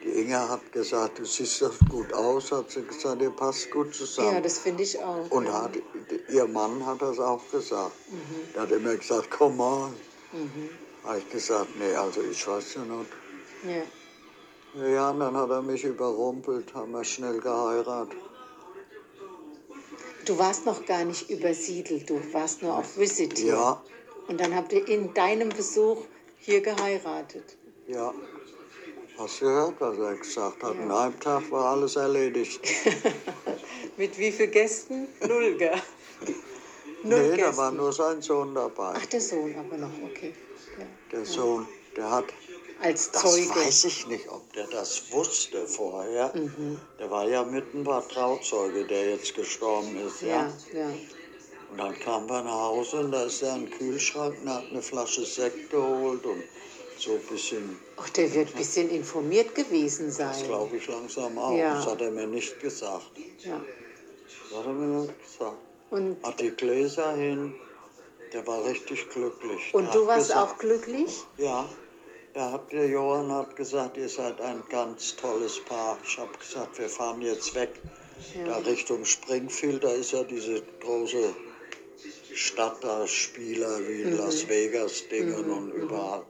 die 0.03 0.09
Inge 0.23 0.49
hat 0.49 0.73
gesagt, 0.73 1.19
du 1.19 1.25
siehst 1.25 1.63
doch 1.63 1.75
gut 1.91 2.13
aus, 2.13 2.51
hat 2.53 2.71
sie 2.71 2.83
gesagt, 2.83 3.21
ihr 3.23 3.31
passt 3.31 3.71
gut 3.71 3.95
zusammen. 3.95 4.35
ja, 4.35 4.41
das 4.41 4.59
finde 4.59 4.83
ich 4.83 4.99
auch. 5.03 5.31
Und 5.31 5.53
hat, 5.53 5.73
ihr 6.29 6.47
Mann 6.47 6.85
hat 6.87 7.03
das 7.03 7.19
auch 7.19 7.43
gesagt. 7.51 7.93
Er 8.55 8.63
hat 8.63 8.71
immer 8.73 8.97
gesagt, 8.97 9.31
komm 9.31 9.57
mal. 9.59 9.91
Habe 11.05 11.19
ich 11.19 11.31
gesagt, 11.31 11.69
nee, 11.79 11.95
also 11.95 12.23
ich 12.23 12.47
weiß 12.47 12.75
ja 12.75 12.81
nicht. 12.83 13.11
ja. 13.67 13.83
Ja, 14.77 15.11
und 15.11 15.21
dann 15.21 15.37
hat 15.37 15.51
er 15.51 15.63
mich 15.63 15.85
überrumpelt, 15.85 16.75
haben 16.75 16.91
wir 16.91 17.05
schnell 17.05 17.39
geheiratet. 17.39 18.19
Du 20.27 20.37
warst 20.37 20.67
noch 20.67 20.85
gar 20.85 21.05
nicht 21.05 21.31
übersiedelt, 21.31 22.11
du 22.11 22.21
warst 22.33 22.61
nur 22.63 22.77
auf 22.79 22.99
Visit. 22.99 23.39
Ja, 23.39 23.81
Und 24.29 24.41
dann 24.41 24.55
habt 24.55 24.73
ihr 24.73 24.87
in 24.89 25.13
deinem 25.15 25.49
Besuch 25.51 26.05
hier 26.39 26.61
geheiratet. 26.61 27.57
ja. 27.87 28.13
Hast 29.17 29.41
du 29.41 29.45
gehört, 29.45 29.75
was 29.81 29.97
er 29.97 30.17
gesagt 30.17 30.61
hat? 30.65 30.75
In 30.75 30.91
einem 30.91 31.21
Tag 31.21 31.49
war 31.53 31.67
alles 31.67 31.95
erledigt. 31.95 32.61
Mit 33.97 34.19
wie 34.19 34.33
vielen 34.33 34.51
Gästen? 34.51 35.07
Null, 35.21 35.55
gell? 35.57 35.81
Null 37.05 37.23
nee, 37.23 37.31
da 37.31 37.37
Gästen. 37.37 37.57
war 37.57 37.71
nur 37.71 37.93
sein 37.93 38.21
Sohn 38.21 38.53
dabei. 38.57 38.95
Ach, 38.97 39.07
der 39.07 39.21
Sohn 39.21 39.55
aber 39.57 39.77
noch, 39.77 39.91
okay. 40.11 40.35
Ja. 40.81 40.85
Der 41.13 41.25
Sohn, 41.25 41.69
der 41.97 42.11
hat 42.11 42.25
Als 42.83 43.13
Das 43.13 43.23
Zeuge. 43.23 43.51
weiß 43.55 43.85
ich 43.85 44.09
nicht, 44.09 44.29
ob 44.29 44.53
der 44.53 44.67
das 44.67 45.13
wusste 45.13 45.65
vorher. 45.69 46.33
Der 46.99 47.09
war 47.09 47.29
ja 47.29 47.45
mit 47.45 47.73
ein 47.73 47.85
paar 47.85 48.09
Trauzeuge, 48.09 48.85
der 48.85 49.11
jetzt 49.11 49.33
gestorben 49.37 49.97
ist. 50.09 50.23
Ja. 50.23 50.53
Ja, 50.73 50.81
ja. 50.81 50.95
Und 51.75 51.81
dann 51.81 51.99
kamen 51.99 52.29
wir 52.29 52.41
nach 52.41 52.53
Hause 52.53 53.01
und 53.01 53.11
da 53.11 53.25
ist 53.25 53.43
er 53.43 53.55
ein 53.55 53.69
Kühlschrank 53.69 54.37
und 54.41 54.49
hat 54.49 54.63
eine 54.71 54.81
Flasche 54.81 55.25
Sekt 55.25 55.71
geholt 55.71 56.25
und 56.25 56.45
so 56.97 57.15
ein 57.15 57.21
bisschen, 57.29 57.77
Ach, 57.97 58.09
der 58.11 58.33
wird 58.33 58.51
ein 58.51 58.55
bisschen 58.55 58.91
informiert 58.91 59.57
gewesen 59.57 60.07
das 60.07 60.17
sein. 60.39 60.47
glaube 60.47 60.77
ich 60.77 60.87
langsam 60.87 61.37
auch. 61.37 61.57
Ja. 61.57 61.75
Das 61.75 61.87
hat 61.87 62.01
er 62.01 62.13
mir 62.13 62.29
nicht 62.29 62.61
gesagt. 62.61 63.11
Ja. 63.41 63.61
Das 64.51 64.57
hat 64.57 64.67
er 64.67 64.73
mir 64.73 65.01
nicht 65.01 65.15
gesagt. 65.21 65.57
Und 65.91 66.17
Hat 66.23 66.41
die 66.41 66.51
Gläser 66.51 67.13
hin, 67.17 67.57
Der 68.33 68.47
war 68.47 68.65
richtig 68.65 69.11
glücklich. 69.11 69.75
Und 69.75 69.87
Der 69.87 69.95
du 69.95 70.07
warst 70.07 70.29
gesagt, 70.29 70.53
auch 70.53 70.59
glücklich? 70.59 71.25
Ja, 71.39 71.69
er 72.35 72.53
hat, 72.53 72.71
der 72.71 72.87
Johann 72.87 73.33
hat 73.33 73.57
gesagt, 73.57 73.97
ihr 73.97 74.09
seid 74.09 74.41
ein 74.41 74.63
ganz 74.71 75.17
tolles 75.17 75.59
Paar. 75.65 75.99
Ich 76.07 76.17
habe 76.19 76.39
gesagt, 76.39 76.79
wir 76.79 76.89
fahren 76.89 77.21
jetzt 77.21 77.53
weg, 77.57 77.71
da 78.47 78.59
Richtung 78.59 79.05
Springfield, 79.05 79.83
da 79.83 79.89
ist 79.91 80.13
ja 80.13 80.23
diese 80.23 80.63
große 80.81 81.35
Stadt, 82.35 82.83
da 82.83 83.07
Spieler 83.07 83.79
wie 83.89 84.05
Mhm. 84.05 84.19
Las 84.19 84.49
Vegas 84.49 85.09
Dingen 85.09 85.51
und 85.51 85.71
überall. 85.73 86.23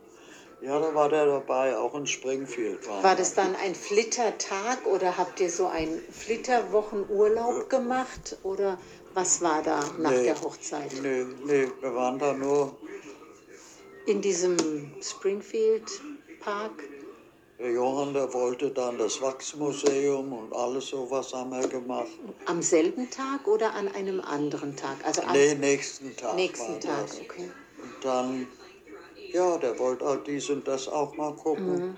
Ja, 0.61 0.79
da 0.79 0.95
war 0.95 1.09
der 1.11 1.27
dabei, 1.27 1.77
auch 1.77 1.95
in 1.95 2.07
Springfield. 2.07 2.87
War 2.89 3.03
wir. 3.03 3.17
das 3.17 3.35
dann 3.35 3.55
ein 3.57 3.75
Flittertag 3.75 4.87
oder 4.87 5.17
habt 5.19 5.41
ihr 5.41 5.51
so 5.51 5.67
einen 5.67 6.01
Flitterwochenurlaub 6.11 7.69
gemacht? 7.69 8.39
Oder 8.43 8.79
was 9.15 9.43
war 9.43 9.63
da 9.63 9.81
nach 9.99 10.11
Nee. 10.11 10.25
der 10.25 10.41
Hochzeit? 10.41 10.93
Nee, 11.03 11.27
nee, 11.45 11.69
wir 11.81 11.95
waren 11.95 12.19
da 12.19 12.33
nur, 12.33 12.77
In 14.07 14.21
diesem 14.21 14.57
Springfield 15.03 15.89
Park? 16.41 16.83
Der 17.59 17.71
Johann, 17.71 18.13
der 18.15 18.33
wollte 18.35 18.71
dann 18.71 18.99
das 18.99 19.21
Wachsmuseum 19.21 20.33
und 20.33 20.53
alles 20.55 20.89
sowas 20.89 21.33
haben 21.33 21.51
wir 21.51 21.69
gemacht. 21.69 22.09
Am 22.47 22.61
selben 22.63 23.09
Tag 23.11 23.47
oder 23.47 23.73
an 23.75 23.89
einem 23.89 24.21
anderen 24.21 24.75
Tag? 24.77 24.97
Also 25.05 25.23
am 25.23 25.33
Nee, 25.33 25.55
nächsten 25.55 26.17
Tag 26.17 26.35
nächsten 26.35 26.81
Tag, 26.81 27.07
das. 27.07 27.21
okay. 27.21 27.51
Und 27.81 28.05
dann, 28.05 28.47
ja, 29.33 29.57
der 29.59 29.79
wollte 29.79 30.05
halt 30.05 30.27
dies 30.27 30.51
und 30.51 30.67
das 30.67 30.89
auch 30.89 31.17
mal 31.17 31.35
gucken. 31.37 31.89
Mhm. 31.91 31.97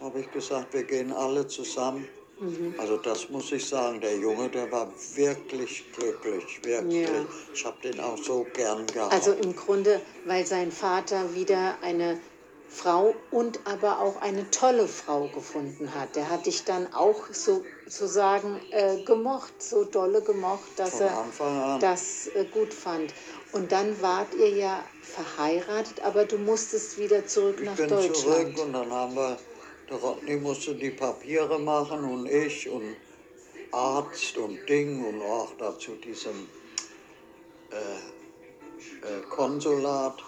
Habe 0.00 0.20
ich 0.20 0.30
gesagt, 0.30 0.72
wir 0.72 0.84
gehen 0.84 1.12
alle 1.12 1.46
zusammen. 1.46 2.06
Mhm. 2.40 2.74
Also 2.78 2.96
das 2.98 3.28
muss 3.30 3.50
ich 3.50 3.66
sagen, 3.66 4.00
der 4.00 4.16
Junge, 4.16 4.48
der 4.48 4.70
war 4.70 4.90
wirklich 5.14 5.84
glücklich, 5.92 6.60
wirklich. 6.62 7.08
Ja. 7.08 7.26
Ich 7.52 7.64
habe 7.64 7.76
den 7.82 7.98
auch 8.00 8.16
so 8.16 8.46
gern 8.54 8.86
gehabt. 8.86 9.12
Also 9.12 9.32
im 9.32 9.54
Grunde, 9.56 10.00
weil 10.24 10.46
sein 10.46 10.70
Vater 10.70 11.34
wieder 11.34 11.76
eine 11.82 12.20
Frau 12.68 13.14
und 13.30 13.60
aber 13.64 14.00
auch 14.00 14.20
eine 14.20 14.50
tolle 14.50 14.86
Frau 14.86 15.28
gefunden 15.28 15.94
hat. 15.94 16.14
Der 16.16 16.28
hat 16.28 16.46
dich 16.46 16.64
dann 16.64 16.92
auch 16.92 17.32
so, 17.32 17.64
sozusagen 17.86 18.60
äh, 18.70 19.02
gemocht, 19.04 19.54
so 19.62 19.84
dolle 19.84 20.20
gemocht, 20.20 20.68
dass 20.76 20.98
Von 20.98 21.06
er 21.46 21.78
das 21.80 22.28
äh, 22.28 22.44
gut 22.44 22.74
fand. 22.74 23.14
Und 23.52 23.72
dann 23.72 24.00
wart 24.02 24.34
ihr 24.34 24.50
ja 24.50 24.84
verheiratet, 25.02 26.00
aber 26.04 26.26
du 26.26 26.36
musstest 26.36 26.98
wieder 26.98 27.26
zurück 27.26 27.56
ich 27.58 27.66
nach 27.66 27.76
bin 27.76 27.88
Deutschland. 27.88 28.16
zurück 28.16 28.58
und 28.62 28.72
dann 28.74 28.92
haben 28.92 29.16
wir, 29.16 29.38
der 29.88 29.96
Rodney 29.96 30.36
musste 30.36 30.74
die 30.74 30.90
Papiere 30.90 31.58
machen 31.58 32.04
und 32.04 32.26
ich 32.26 32.68
und 32.68 32.96
Arzt 33.72 34.36
und 34.36 34.58
Ding 34.68 35.04
und 35.04 35.22
auch 35.22 35.52
dazu 35.58 35.92
diesem 35.96 36.48
äh, 37.70 37.76
äh, 39.06 39.22
Konsulat 39.30 40.22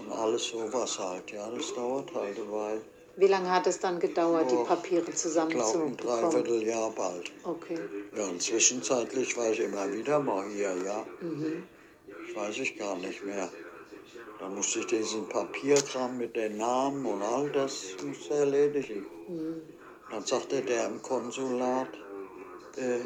und 0.00 0.12
alles 0.12 0.48
sowas 0.48 0.98
halt. 0.98 1.30
Ja, 1.30 1.48
das 1.50 1.74
dauert 1.74 2.12
halt 2.14 2.38
eine 2.38 2.52
Weile. 2.52 2.80
Wie 3.16 3.26
lange 3.26 3.50
hat 3.50 3.66
es 3.66 3.78
dann 3.78 3.98
gedauert, 3.98 4.50
die 4.50 4.56
Papiere 4.56 5.00
Ich 5.00 5.04
glaube, 5.04 5.12
ein 5.12 5.16
zusammenzubekommen? 5.16 5.96
Dreivierteljahr 5.96 6.90
bald. 6.90 7.30
Okay. 7.44 7.78
Ja, 8.16 8.24
und 8.24 8.40
zwischenzeitlich 8.40 9.36
war 9.36 9.50
ich 9.50 9.60
immer 9.60 9.92
wieder 9.92 10.20
mal 10.20 10.48
hier, 10.48 10.74
ja. 10.84 11.04
Ich 12.26 12.36
weiß 12.36 12.58
ich 12.58 12.78
gar 12.78 12.96
nicht 12.96 13.24
mehr. 13.24 13.48
Dann 14.38 14.54
musste 14.54 14.78
ich 14.78 14.86
diesen 14.86 15.28
Papierkram 15.28 16.16
mit 16.16 16.34
den 16.34 16.56
Namen 16.56 17.04
und 17.04 17.20
all 17.20 17.50
das 17.50 17.96
musste 18.02 18.34
erledigen. 18.34 19.04
Dann 20.10 20.24
sagte 20.24 20.62
der 20.62 20.86
im 20.86 21.02
Konsulat, 21.02 21.88
äh, 22.76 23.00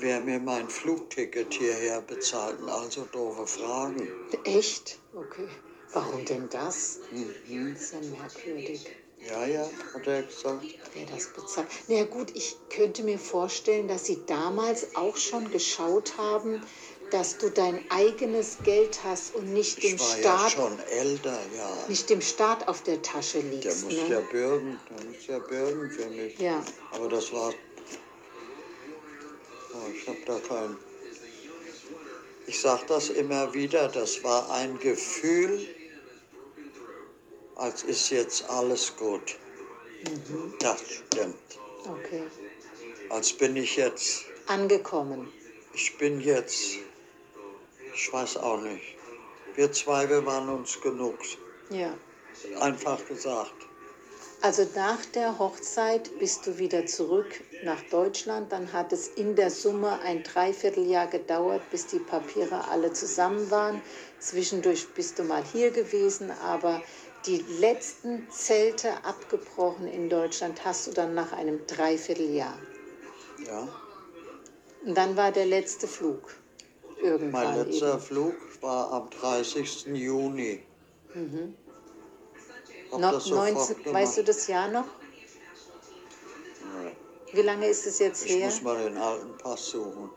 wer 0.00 0.20
mir 0.20 0.38
mein 0.40 0.68
Flugticket 0.68 1.52
hierher 1.54 2.00
bezahlt, 2.00 2.58
also 2.66 3.06
doofe 3.12 3.46
Fragen. 3.46 4.08
Echt? 4.44 4.98
Okay. 5.14 5.48
Warum 5.92 6.24
denn 6.24 6.48
das? 6.50 6.98
Mhm. 7.10 7.74
Das 7.74 7.82
ist 7.82 7.92
ja 7.92 8.00
merkwürdig. 8.10 8.86
Ja, 9.28 9.46
ja, 9.46 9.68
hat 9.94 10.06
er 10.06 10.22
gesagt. 10.22 10.64
Wer 10.94 11.06
das 11.06 11.26
bezahlt. 11.32 11.66
Na 11.88 11.96
ja, 11.96 12.04
gut, 12.04 12.30
ich 12.36 12.56
könnte 12.70 13.02
mir 13.02 13.18
vorstellen, 13.18 13.88
dass 13.88 14.04
Sie 14.06 14.22
damals 14.26 14.94
auch 14.94 15.16
schon 15.16 15.50
geschaut 15.50 16.16
haben, 16.18 16.62
dass 17.10 17.38
du 17.38 17.50
dein 17.50 17.84
eigenes 17.90 18.58
Geld 18.64 19.02
hast 19.02 19.34
und 19.34 19.52
nicht 19.52 19.82
dem 19.82 19.96
Ich 19.96 20.00
ja 20.00 20.18
Staat, 20.18 20.52
schon 20.52 20.78
älter, 20.90 21.38
ja. 21.56 21.76
nicht 21.88 22.08
dem 22.10 22.20
Staat 22.20 22.68
auf 22.68 22.82
der 22.82 23.00
Tasche 23.02 23.40
Der 23.42 23.50
liegst. 23.50 23.84
muss 23.84 23.94
ne? 23.94 24.08
ja 24.10 24.20
bürgen, 24.20 24.78
der 24.90 25.06
muss 25.06 25.26
ja 25.26 25.38
bürgen 25.38 25.90
für 25.90 26.06
mich. 26.10 26.38
Ja. 26.38 26.62
Aber 26.92 27.08
das 27.08 27.32
war. 27.32 27.52
Ich 29.94 30.08
habe 30.08 30.18
da 30.26 30.38
kein. 30.48 30.76
Ich 32.46 32.60
sage 32.60 32.82
das 32.88 33.10
immer 33.10 33.52
wieder, 33.52 33.88
das 33.88 34.22
war 34.24 34.50
ein 34.50 34.78
Gefühl, 34.78 35.66
als 37.56 37.82
ist 37.82 38.10
jetzt 38.10 38.48
alles 38.48 38.96
gut. 38.96 39.36
Das 40.60 40.80
stimmt. 40.80 41.36
Okay. 41.86 42.22
Als 43.10 43.32
bin 43.32 43.56
ich 43.56 43.76
jetzt, 43.76 44.24
Angekommen. 44.46 45.30
ich 45.74 45.96
bin 45.98 46.20
jetzt, 46.20 46.76
ich 47.94 48.12
weiß 48.12 48.36
auch 48.38 48.60
nicht. 48.62 48.96
Wir 49.54 49.72
zwei, 49.72 50.08
wir 50.08 50.24
waren 50.24 50.48
uns 50.48 50.80
genug. 50.80 51.18
Ja. 51.70 51.92
Einfach 52.60 53.04
gesagt. 53.06 53.67
Also 54.40 54.64
nach 54.76 55.04
der 55.06 55.38
Hochzeit 55.38 56.16
bist 56.20 56.46
du 56.46 56.58
wieder 56.58 56.86
zurück 56.86 57.42
nach 57.64 57.82
Deutschland. 57.90 58.52
Dann 58.52 58.72
hat 58.72 58.92
es 58.92 59.08
in 59.08 59.34
der 59.34 59.50
Summe 59.50 59.98
ein 60.00 60.22
Dreivierteljahr 60.22 61.08
gedauert, 61.08 61.62
bis 61.70 61.86
die 61.88 61.98
Papiere 61.98 62.68
alle 62.68 62.92
zusammen 62.92 63.50
waren. 63.50 63.82
Zwischendurch 64.20 64.86
bist 64.94 65.18
du 65.18 65.24
mal 65.24 65.42
hier 65.52 65.72
gewesen, 65.72 66.30
aber 66.30 66.80
die 67.26 67.44
letzten 67.58 68.30
Zelte 68.30 69.04
abgebrochen 69.04 69.88
in 69.88 70.08
Deutschland 70.08 70.64
hast 70.64 70.86
du 70.86 70.92
dann 70.92 71.14
nach 71.14 71.32
einem 71.32 71.66
Dreivierteljahr. 71.66 72.56
Ja. 73.44 73.68
Und 74.84 74.96
dann 74.96 75.16
war 75.16 75.32
der 75.32 75.46
letzte 75.46 75.88
Flug. 75.88 76.32
Irgendwann 77.02 77.56
Mein 77.56 77.66
letzter 77.66 77.94
eben. 77.94 78.00
Flug 78.00 78.34
war 78.60 78.92
am 78.92 79.10
30. 79.10 79.86
Juni. 79.86 80.62
Hab 82.90 83.00
No, 83.00 83.10
das 83.12 83.24
sofort 83.24 83.54
19, 83.54 83.76
gemacht. 83.84 83.94
weißt 84.02 84.18
du 84.18 84.24
das 84.24 84.46
Jahr 84.46 84.68
noch? 84.68 84.84
Nee. 86.84 86.96
Wie 87.32 87.42
lange 87.42 87.66
ist 87.68 87.86
es 87.86 87.98
jetzt 87.98 88.24
Ich 88.24 88.32
her? 88.36 88.46
muss 88.46 88.62
mal 88.62 88.76
den 88.82 88.96
alten 88.96 89.36
Pass 89.38 89.66
suchen. 89.70 90.10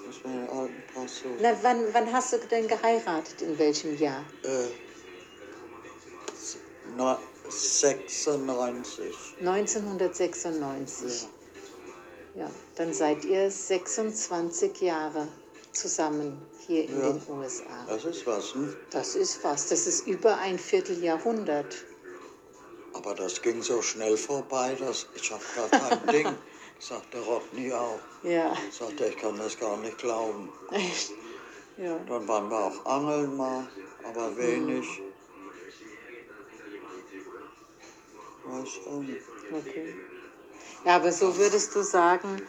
Ich 0.00 0.06
muss 0.06 0.24
mal 0.24 0.32
den 0.46 0.48
alten 0.48 0.82
Pass 0.94 1.16
suchen. 1.18 1.36
Na, 1.40 1.52
wann, 1.62 1.84
wann 1.92 2.12
hast 2.12 2.32
du 2.32 2.38
denn 2.38 2.66
geheiratet? 2.68 3.42
In 3.42 3.58
welchem 3.58 3.96
Jahr? 3.98 4.24
Äh, 4.44 4.68
na, 6.96 7.18
96. 7.48 9.14
1996. 9.40 11.28
Ja, 12.34 12.50
dann 12.76 12.92
seid 12.94 13.24
ihr 13.24 13.50
26 13.50 14.80
Jahre 14.80 15.28
zusammen 15.72 16.40
hier 16.66 16.84
in 16.84 17.00
Ja. 17.00 17.10
den 17.12 17.22
USA. 17.28 17.84
Das 17.88 18.04
ist 18.04 18.26
was, 18.26 18.54
ne? 18.54 18.74
Das 18.90 19.14
ist 19.16 19.42
was. 19.44 19.68
Das 19.68 19.86
ist 19.86 20.06
über 20.06 20.36
ein 20.38 20.58
Vierteljahrhundert. 20.58 21.74
Aber 22.98 23.14
das 23.14 23.40
ging 23.40 23.62
so 23.62 23.80
schnell 23.80 24.16
vorbei, 24.16 24.76
dass 24.78 25.06
ich 25.14 25.30
habe 25.30 25.42
gar 25.54 25.68
kein 25.68 26.06
Ding. 26.12 26.34
Sagte 26.80 27.20
Rodney 27.20 27.72
auch. 27.72 28.00
Ja, 28.24 28.56
Sagte, 28.72 29.06
ich 29.06 29.16
kann 29.16 29.36
das 29.38 29.56
gar 29.58 29.76
nicht 29.76 29.98
glauben. 29.98 30.52
echt. 30.72 31.12
Ja. 31.76 31.96
Dann 32.08 32.26
waren 32.26 32.50
wir 32.50 32.58
auch 32.58 32.86
angeln 32.86 33.36
mal, 33.36 33.68
aber 34.02 34.36
wenig. 34.36 34.84
Weiß 38.44 38.68
auch 38.86 39.00
nicht. 39.00 39.22
Okay. 39.52 39.94
Ja, 40.84 40.96
aber 40.96 41.12
so 41.12 41.36
würdest 41.36 41.74
du 41.76 41.82
sagen, 41.82 42.42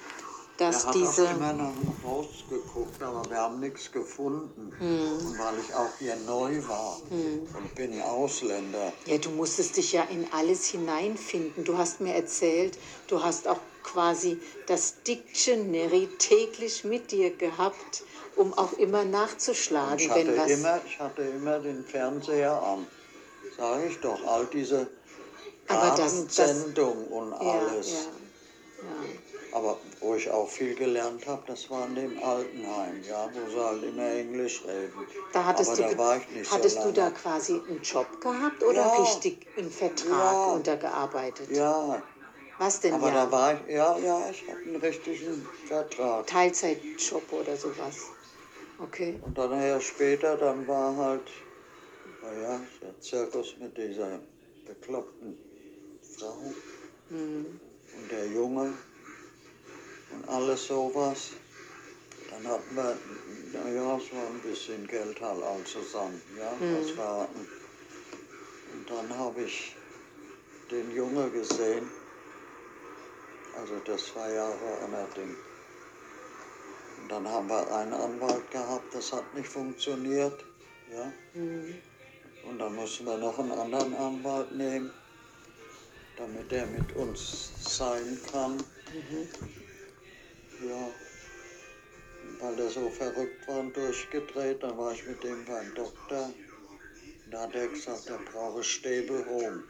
dass 0.60 0.84
Er 0.84 0.90
hat 0.90 0.96
diese. 0.96 1.28
auch 1.30 1.36
immer 1.36 1.54
nach 1.54 1.72
dem 1.74 2.04
Haus 2.04 2.28
geguckt, 2.50 3.02
aber 3.02 3.30
wir 3.30 3.38
haben 3.38 3.60
nichts 3.60 3.92
gefunden. 3.92 4.74
Und 4.80 5.40
weil 5.40 5.60
ich 5.60 5.74
auch 5.74 5.90
hier 6.00 6.16
neu 6.18 6.62
war 6.68 7.00
und 7.10 7.76
bin 7.76 8.02
Ausländer. 8.02 8.92
Ja, 9.06 9.18
du 9.18 9.30
musstest 9.32 9.78
dich 9.78 9.94
ja 9.94 10.04
in 10.04 10.28
alles 10.34 10.66
hineinfinden. 10.68 11.64
Du 11.64 11.78
hast 11.78 12.02
mir 12.02 12.14
erzählt, 12.14 12.78
du 13.08 13.24
hast 13.24 13.48
auch 13.48 13.60
quasi 13.84 14.40
das 14.68 15.02
Dictionary 15.04 16.08
täglich 16.20 16.84
mit 16.84 17.12
dir 17.12 17.32
gehabt, 17.32 18.04
um 18.36 18.54
auch 18.54 18.74
immer 18.74 19.06
nachzuschlagen, 19.06 20.00
Ich 20.00 20.10
hatte, 20.10 20.28
wenn 20.28 20.38
was. 20.38 20.52
immer, 20.52 20.80
ich 20.86 21.00
hatte 21.00 21.22
immer 21.24 21.60
den 21.60 21.84
Fernseher 21.86 22.62
an. 22.62 22.86
Sage 23.58 23.88
ich 23.88 24.00
doch, 24.00 24.24
all 24.26 24.46
diese 24.48 24.88
Aber 25.68 25.96
das- 25.96 26.28
das- 26.28 26.36
Sendung 26.36 27.08
und 27.08 27.34
alles. 27.34 27.88
ja, 27.92 27.94
ja. 28.00 28.06
Aber 29.52 29.80
wo 30.00 30.16
ich 30.16 30.30
auch 30.30 30.48
viel 30.48 30.76
gelernt 30.76 31.26
habe, 31.28 31.44
das 31.48 31.70
war 31.70 31.88
in 31.88 31.96
dem 31.96 32.18
Altenheim, 32.20 33.04
ja, 33.08 33.30
wo 33.34 33.50
sie 33.50 33.60
halt 33.64 33.84
immer 33.84 34.10
Englisch 34.12 34.64
reden. 34.66 35.06
Da 35.34 35.46
hattest, 35.46 35.72
Aber 35.72 35.78
du, 35.78 35.84
da 35.84 35.98
war 35.98 36.18
ich 36.18 36.30
nicht 36.30 36.52
hattest 36.52 36.76
so 36.78 36.84
du 36.84 36.92
da 36.94 37.10
quasi 37.10 37.62
einen 37.68 37.82
Job 37.82 38.22
gehabt 38.22 38.64
oder 38.64 38.76
Ja. 38.76 39.04
richtig 39.04 39.48
im 39.56 39.70
Vertrag 39.72 40.48
Ja. 40.48 40.54
untergearbeitet? 40.56 41.50
Ja, 41.56 42.02
Was 42.60 42.82
denn 42.82 42.94
aber 42.94 43.08
ja? 43.08 43.14
da 43.26 43.32
war 43.32 43.54
ich, 43.54 43.74
ja, 43.74 43.98
ja, 44.00 44.30
ich 44.30 44.48
hatte 44.48 44.66
einen 44.66 44.76
richtigen 44.76 45.48
Vertrag. 45.68 46.28
Teilzeitjob 46.28 47.32
oder 47.34 47.56
sowas? 47.56 47.96
Okay. 48.78 49.20
Und 49.26 49.38
dann 49.38 49.52
nachher 49.52 49.80
später, 49.82 50.36
dann 50.38 50.68
war 50.68 50.96
halt, 50.96 51.32
naja, 52.22 52.60
der 52.82 53.00
Zirkus 53.00 53.56
mit 53.60 53.78
dieser 53.78 54.20
bekloppten 54.66 55.38
Frau 56.18 56.54
und 57.10 58.12
der 58.12 58.28
Junge 58.28 58.74
und 60.12 60.28
alles 60.30 60.68
sowas. 60.68 61.32
Dann 62.30 62.48
hatten 62.48 62.76
wir, 62.76 62.98
naja, 63.54 63.98
es 63.98 64.14
war 64.14 64.28
ein 64.28 64.40
bisschen 64.44 64.88
Geld 64.88 65.20
halt 65.20 65.44
all 65.44 65.64
zusammen, 65.64 66.22
ja, 66.38 66.52
was 66.60 66.96
wir 66.96 67.22
hatten. 67.22 67.48
Und 68.74 68.90
dann 68.90 69.18
habe 69.18 69.42
ich 69.42 69.76
den 70.72 70.96
Junge 70.96 71.30
gesehen, 71.32 71.90
also 73.60 73.80
das 73.86 74.16
war 74.16 74.32
ja 74.32 74.50
Ding. 75.16 75.36
Und 77.02 77.12
dann 77.12 77.28
haben 77.28 77.50
wir 77.50 77.76
einen 77.76 77.94
Anwalt 77.94 78.50
gehabt, 78.52 78.94
das 78.94 79.12
hat 79.12 79.34
nicht 79.34 79.48
funktioniert, 79.50 80.46
ja. 80.94 81.12
Und 82.48 82.60
dann 82.60 82.76
mussten 82.76 83.06
wir 83.06 83.18
noch 83.18 83.38
einen 83.40 83.52
anderen 83.52 83.96
Anwalt 83.96 84.52
nehmen, 84.52 84.92
damit 86.18 86.52
er 86.52 86.68
mit 86.68 86.96
uns 86.96 87.52
sein 87.60 88.20
kann. 88.32 88.64
Ja, 90.62 90.92
weil 92.40 92.56
der 92.56 92.70
so 92.70 92.90
verrückt 92.90 93.48
war 93.48 93.60
und 93.60 93.76
durchgedreht, 93.76 94.62
dann 94.64 94.78
war 94.78 94.94
ich 94.94 95.06
mit 95.08 95.24
dem 95.24 95.46
beim 95.46 95.74
Doktor. 95.74 96.30
Da 97.32 97.42
hat 97.44 97.56
er 97.56 97.68
gesagt, 97.68 98.10
er 98.10 98.18
brauche 98.18 98.64
Stäbelhom, 98.64 99.64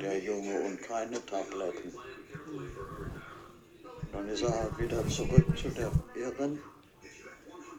der 0.00 0.18
Junge, 0.18 0.58
und 0.58 0.82
keine 0.82 1.24
Tabletten. 1.26 1.92
Dann 4.12 4.28
ist 4.28 4.42
er 4.42 4.52
halt 4.52 4.78
wieder 4.78 5.06
zurück 5.08 5.46
zu 5.56 5.68
der 5.70 5.92
Irren. 6.14 6.58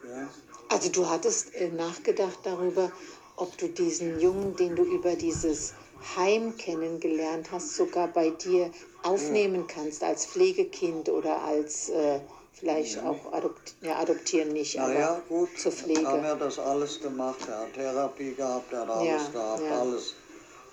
Ja, 0.03 0.29
Also 0.69 0.89
du 0.89 1.07
hattest 1.09 1.53
äh, 1.55 1.69
nachgedacht 1.69 2.39
darüber, 2.43 2.91
ob 3.37 3.57
du 3.57 3.67
diesen 3.67 4.19
Jungen, 4.19 4.55
den 4.55 4.75
du 4.75 4.83
über 4.83 5.15
dieses 5.15 5.73
Heim 6.15 6.57
kennengelernt 6.57 7.51
hast, 7.51 7.75
sogar 7.75 8.07
bei 8.07 8.29
dir 8.31 8.71
aufnehmen 9.03 9.67
kannst 9.67 10.03
als 10.03 10.25
Pflegekind 10.25 11.09
oder 11.09 11.41
als 11.43 11.89
äh, 11.89 12.19
vielleicht 12.53 12.99
auch 13.03 13.33
adopt 13.33 13.75
ja, 13.81 13.97
adoptieren 13.97 14.49
nicht, 14.49 14.79
aber 14.79 15.21
gut, 15.27 15.49
zur 15.57 15.71
haben 15.71 15.77
Pflege. 15.77 16.01
er 16.01 16.35
das 16.35 16.59
alles 16.59 17.01
gemacht. 17.01 17.39
Er 17.47 17.59
hat 17.59 17.73
Therapie 17.73 18.33
gehabt, 18.33 18.71
er 18.71 18.81
hat 18.81 18.89
alles 18.89 19.23
Ja, 19.23 19.29
gehabt, 19.31 19.63
ja. 19.63 19.81
alles 19.81 20.13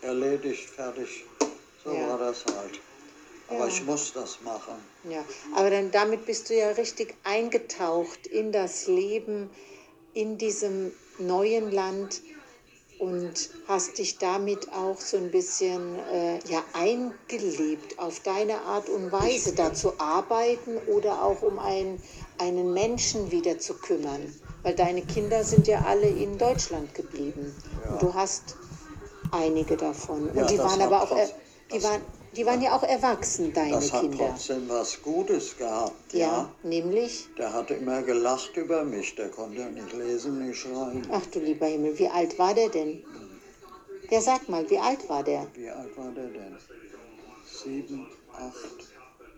erledigt, 0.03 0.69
fertig. 0.69 1.25
So 1.85 1.91
Ja. 1.93 2.09
war 2.09 2.19
das 2.19 2.45
halt. 2.47 2.81
Aber 3.49 3.61
Ja. 3.61 3.67
ich 3.67 3.85
muss 3.85 4.13
das 4.13 4.41
machen. 4.43 4.75
Ja, 5.09 5.25
aber 5.57 5.71
dann 5.71 5.91
damit 5.91 6.27
bist 6.27 6.51
du 6.51 6.55
ja 6.57 6.71
richtig 6.73 7.15
eingetaucht 7.25 8.27
in 8.27 8.53
das 8.53 8.87
Leben 8.87 9.51
in 10.13 10.39
diesem 10.39 10.93
neuen 11.19 11.71
Land 11.71 12.21
und 13.01 13.49
hast 13.67 13.97
dich 13.97 14.19
damit 14.19 14.73
auch 14.75 15.01
so 15.01 15.17
ein 15.17 15.31
bisschen 15.31 15.99
äh, 16.13 16.39
ja, 16.47 16.63
eingelebt 16.75 17.99
auf 17.99 18.21
deine 18.21 18.61
Art 18.61 18.91
und 18.91 19.11
Weise, 19.11 19.55
da 19.55 19.73
zu 19.73 19.99
arbeiten 19.99 20.77
oder 20.87 21.25
auch 21.25 21.41
um 21.43 21.59
einen, 21.59 21.99
einen 22.39 22.75
Menschen 22.75 23.31
wieder 23.31 23.59
zu 23.59 23.75
kümmern. 23.75 24.35
Weil 24.63 24.75
deine 24.75 25.01
Kinder 25.01 25.43
sind 25.45 25.67
ja 25.67 25.83
alle 25.83 26.09
in 26.09 26.37
Deutschland 26.37 26.95
geblieben. 26.95 27.57
Ja. 27.81 27.93
Und 27.95 28.03
du 28.03 28.13
hast 28.13 28.57
einige 29.31 29.79
davon. 29.79 30.31
Ja, 30.35 30.43
und 30.43 30.51
die 30.51 30.59
waren 30.59 30.83
aber 30.83 31.03
auch, 31.03 31.11
trotz- 31.11 31.33
die 31.73 31.83
waren, 31.83 32.03
die 32.37 32.47
waren 32.47 32.63
ja 32.63 32.77
auch 32.77 32.83
erwachsen, 32.83 33.53
deine 33.53 33.77
Das 33.77 33.93
hat 33.93 34.03
Kinder. 34.03 34.17
trotzdem 34.17 34.69
was 34.69 35.03
Gutes 35.03 35.57
gehabt. 35.57 36.13
Ja, 36.13 36.19
Ja. 36.21 36.55
nämlich, 36.63 37.29
Der 37.39 37.53
hatte 37.53 37.75
immer 37.75 38.03
gelacht 38.03 38.57
über 38.57 38.85
mich. 38.85 39.15
Der 39.15 39.29
konnte 39.29 39.61
ja 39.61 39.69
nicht 39.69 39.93
lesen, 39.93 40.47
nicht 40.47 40.59
schreiben. 40.61 41.03
ach 41.13 41.27
du 41.27 41.41
lieber 41.41 41.67
Himmel, 41.67 41.99
wie 41.99 42.09
alt 42.09 42.39
war 42.39 42.55
der 42.55 42.69
denn? 42.69 43.03
Ja, 44.11 44.21
sag 44.21 44.49
mal, 44.49 44.69
wie 44.69 44.79
alt 44.79 45.09
war 45.09 45.23
der? 45.23 45.47
Wie 45.55 45.69
alt 45.69 45.97
war 45.97 46.11
der 46.13 46.27
denn? 46.29 46.57
Sieben, 47.63 48.07
acht. 48.33 48.93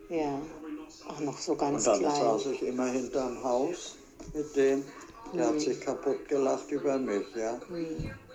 Ja, 0.09 0.40
auch 1.09 1.20
noch 1.20 1.38
so 1.38 1.52
Und 1.52 1.59
ganz 1.59 1.85
dann 1.85 1.98
klein. 1.98 2.14
saß 2.20 2.46
ich 2.46 2.62
immer 2.62 2.87
hinterm 2.87 3.42
Haus 3.42 3.96
mit 4.33 4.55
dem. 4.57 4.85
Der 5.33 5.44
Mhm. 5.46 5.48
hat 5.48 5.61
sich 5.61 5.81
kaputt 5.81 6.28
gelacht 6.28 6.70
über 6.70 6.98
mich, 6.98 7.24
ja. 7.35 7.61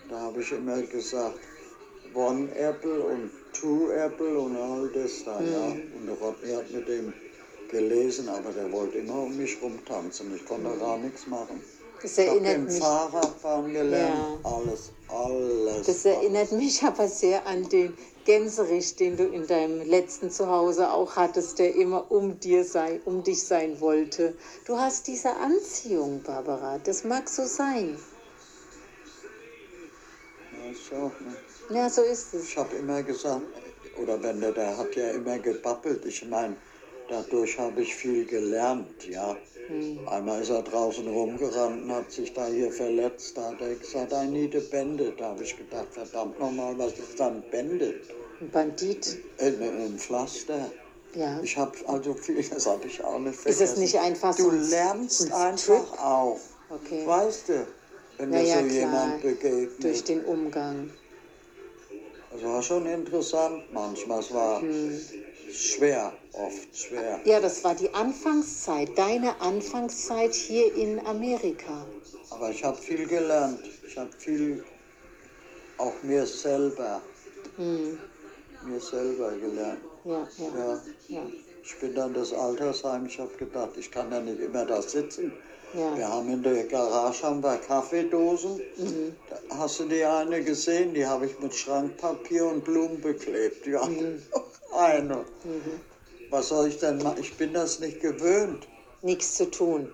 Da 0.09 0.19
habe 0.19 0.41
ich 0.41 0.51
immer 0.51 0.81
gesagt, 0.83 1.39
One 2.13 2.53
Apple 2.55 2.99
und 3.03 3.31
Two 3.59 3.91
Apple 3.91 4.37
und 4.39 4.55
all 4.55 4.89
das 4.89 5.23
da, 5.23 5.41
ja. 5.41 5.69
Mhm. 5.69 5.91
Und 5.95 6.05
der 6.07 6.15
Rodney 6.15 6.53
hat 6.53 6.71
mit 6.71 6.87
dem 6.87 7.13
gelesen, 7.69 8.29
aber 8.29 8.51
der 8.51 8.71
wollte 8.71 8.99
immer 8.99 9.23
um 9.23 9.35
mich 9.35 9.57
rumtanzen. 9.61 10.33
Ich 10.35 10.45
konnte 10.45 10.77
gar 10.77 10.97
nichts 10.97 11.27
machen. 11.27 11.61
Das 12.01 12.17
erinnert 12.19 12.57
den 12.57 12.63
mich, 12.65 12.77
Fahrradfahren 12.77 13.73
gelernt, 13.73 14.39
Ja. 14.43 14.51
alles, 14.51 14.91
alles. 15.07 15.87
das 15.87 16.05
erinnert 16.05 16.51
mich 16.51 16.83
aber 16.83 17.07
sehr 17.07 17.45
an 17.47 17.67
den 17.69 17.97
Gänserich, 18.23 18.95
den 18.97 19.17
du 19.17 19.23
in 19.23 19.47
deinem 19.47 19.81
letzten 19.81 20.29
Zuhause 20.29 20.91
auch 20.91 21.15
hattest, 21.15 21.57
der 21.57 21.73
immer 21.73 22.11
um 22.11 22.39
dir 22.39 22.63
sei, 22.63 23.01
um 23.05 23.23
dich 23.23 23.43
sein 23.43 23.79
wollte. 23.79 24.35
Du 24.65 24.77
hast 24.77 25.07
diese 25.07 25.35
Anziehung, 25.37 26.21
Barbara. 26.21 26.77
Das 26.83 27.03
mag 27.03 27.27
so 27.27 27.45
sein. 27.45 27.97
Ja, 30.51 30.71
ist 30.71 30.93
auch, 30.93 31.19
ne? 31.21 31.35
Ja, 31.69 31.89
so 31.89 32.01
ist 32.01 32.33
es. 32.33 32.43
Ich 32.49 32.57
habe 32.57 32.75
immer 32.77 33.03
gesagt, 33.03 33.41
oder 34.01 34.21
wenn 34.23 34.39
der, 34.41 34.51
der 34.51 34.77
hat 34.77 34.95
ja 34.95 35.11
immer 35.11 35.37
gebabbelt. 35.39 36.05
Ich 36.05 36.25
meine, 36.27 36.55
dadurch 37.09 37.57
habe 37.59 37.81
ich 37.81 37.93
viel 37.95 38.25
gelernt, 38.25 39.07
ja. 39.07 39.35
Einmal 40.09 40.41
ist 40.41 40.49
er 40.49 40.61
draußen 40.61 41.05
rumgerannt 41.07 41.83
und 41.83 41.91
hat 41.91 42.09
sich 42.09 42.31
da 42.33 42.45
hier 42.47 42.71
verletzt. 42.71 43.35
Da 43.37 43.51
hat 43.51 43.59
er 43.59 43.75
gesagt, 43.75 44.13
I 44.13 44.25
need 44.25 44.55
a 44.55 44.61
bandit. 44.71 45.19
Da 45.19 45.25
habe 45.31 45.43
ich 45.43 45.57
gedacht, 45.57 45.87
verdammt 45.91 46.39
nochmal, 46.39 46.77
was 46.77 46.93
ist 46.93 47.19
dann 47.19 47.43
Bandit? 47.51 48.01
Ein 48.39 48.49
Bandit. 48.49 49.17
Äh, 49.39 49.51
ne, 49.51 49.69
ein 49.71 49.97
Pflaster. 49.99 50.71
Ja. 51.15 51.41
Ich 51.41 51.57
habe 51.57 51.73
also 51.87 52.13
viel, 52.13 52.41
das 52.41 52.65
habe 52.65 52.87
ich 52.87 53.03
auch 53.03 53.19
nicht 53.19 53.33
Ist 53.35 53.41
vergessen. 53.41 53.63
es 53.73 53.77
nicht 53.77 53.99
einfach 53.99 54.33
so 54.37 54.49
Du 54.51 54.55
ein- 54.55 54.69
lernst 54.69 55.25
ein 55.25 55.33
einfach 55.33 55.65
Trick? 55.89 55.99
auch. 56.01 56.39
Okay. 56.69 57.05
Weißt 57.05 57.49
du, 57.49 57.67
wenn 58.19 58.31
Ja, 58.33 58.39
dir 58.39 58.45
ja, 58.47 58.55
so 58.55 58.59
klar. 58.67 58.69
jemand 58.69 59.21
begegnet. 59.21 59.83
Durch 59.83 60.03
den 60.05 60.23
Umgang. 60.23 60.91
Es 62.37 62.43
war 62.43 62.61
schon 62.61 62.85
interessant 62.85 63.63
manchmal. 63.73 64.19
Es 64.19 64.31
war 64.33 64.61
Hm. 64.61 65.01
schwer, 65.51 66.13
oft 66.33 66.77
schwer. 66.77 67.19
Ja, 67.25 67.39
das 67.39 67.63
war 67.63 67.73
die 67.73 67.91
Anfangszeit, 67.93 68.95
deine 68.95 69.41
Anfangszeit 69.41 70.35
hier 70.35 70.71
in 70.75 71.03
Amerika. 71.05 71.85
Aber 72.29 72.51
ich 72.51 72.63
habe 72.63 72.77
viel 72.77 73.07
gelernt. 73.07 73.59
Ich 73.87 73.97
habe 73.97 74.11
viel 74.19 74.63
auch 75.79 75.93
mir 76.03 76.25
selber, 76.27 77.01
mir 77.57 78.79
selber 78.79 79.31
gelernt. 79.31 79.81
Ja, 80.05 80.27
ja, 80.37 80.59
Ja, 80.59 80.81
ja. 81.07 81.21
ich 81.63 81.79
bin 81.79 81.95
dann 81.95 82.13
das 82.13 82.33
Altersheim. 82.33 83.07
Ich 83.07 83.19
habe 83.19 83.35
gedacht, 83.37 83.71
ich 83.77 83.89
kann 83.89 84.11
ja 84.11 84.19
nicht 84.19 84.39
immer 84.39 84.65
da 84.65 84.81
sitzen. 84.81 85.31
Ja. 85.73 85.97
Wir 85.97 86.07
haben 86.07 86.29
in 86.31 86.41
der 86.43 86.63
Garage 86.63 87.23
haben 87.23 87.43
wir 87.43 87.57
Kaffeedosen. 87.57 88.61
Da 89.29 89.57
hast 89.57 89.79
du 89.79 89.85
die 89.85 90.03
eine 90.03 90.41
gesehen? 90.43 90.93
Die 90.93 91.05
habe 91.05 91.25
ich 91.25 91.39
mit 91.39 91.53
Schrankpapier 91.53 92.45
und 92.45 92.63
Blumen 92.63 93.01
beklebt. 93.01 93.67
Ja, 93.67 93.81
eine. 94.77 95.25
Was 96.29 96.49
soll 96.49 96.67
ich 96.69 96.77
denn 96.79 96.97
machen? 96.99 97.17
Ich 97.19 97.35
bin 97.35 97.53
das 97.53 97.79
nicht 97.79 97.99
gewöhnt. 98.01 98.67
Nichts 99.01 99.35
zu 99.35 99.45
tun. 99.51 99.89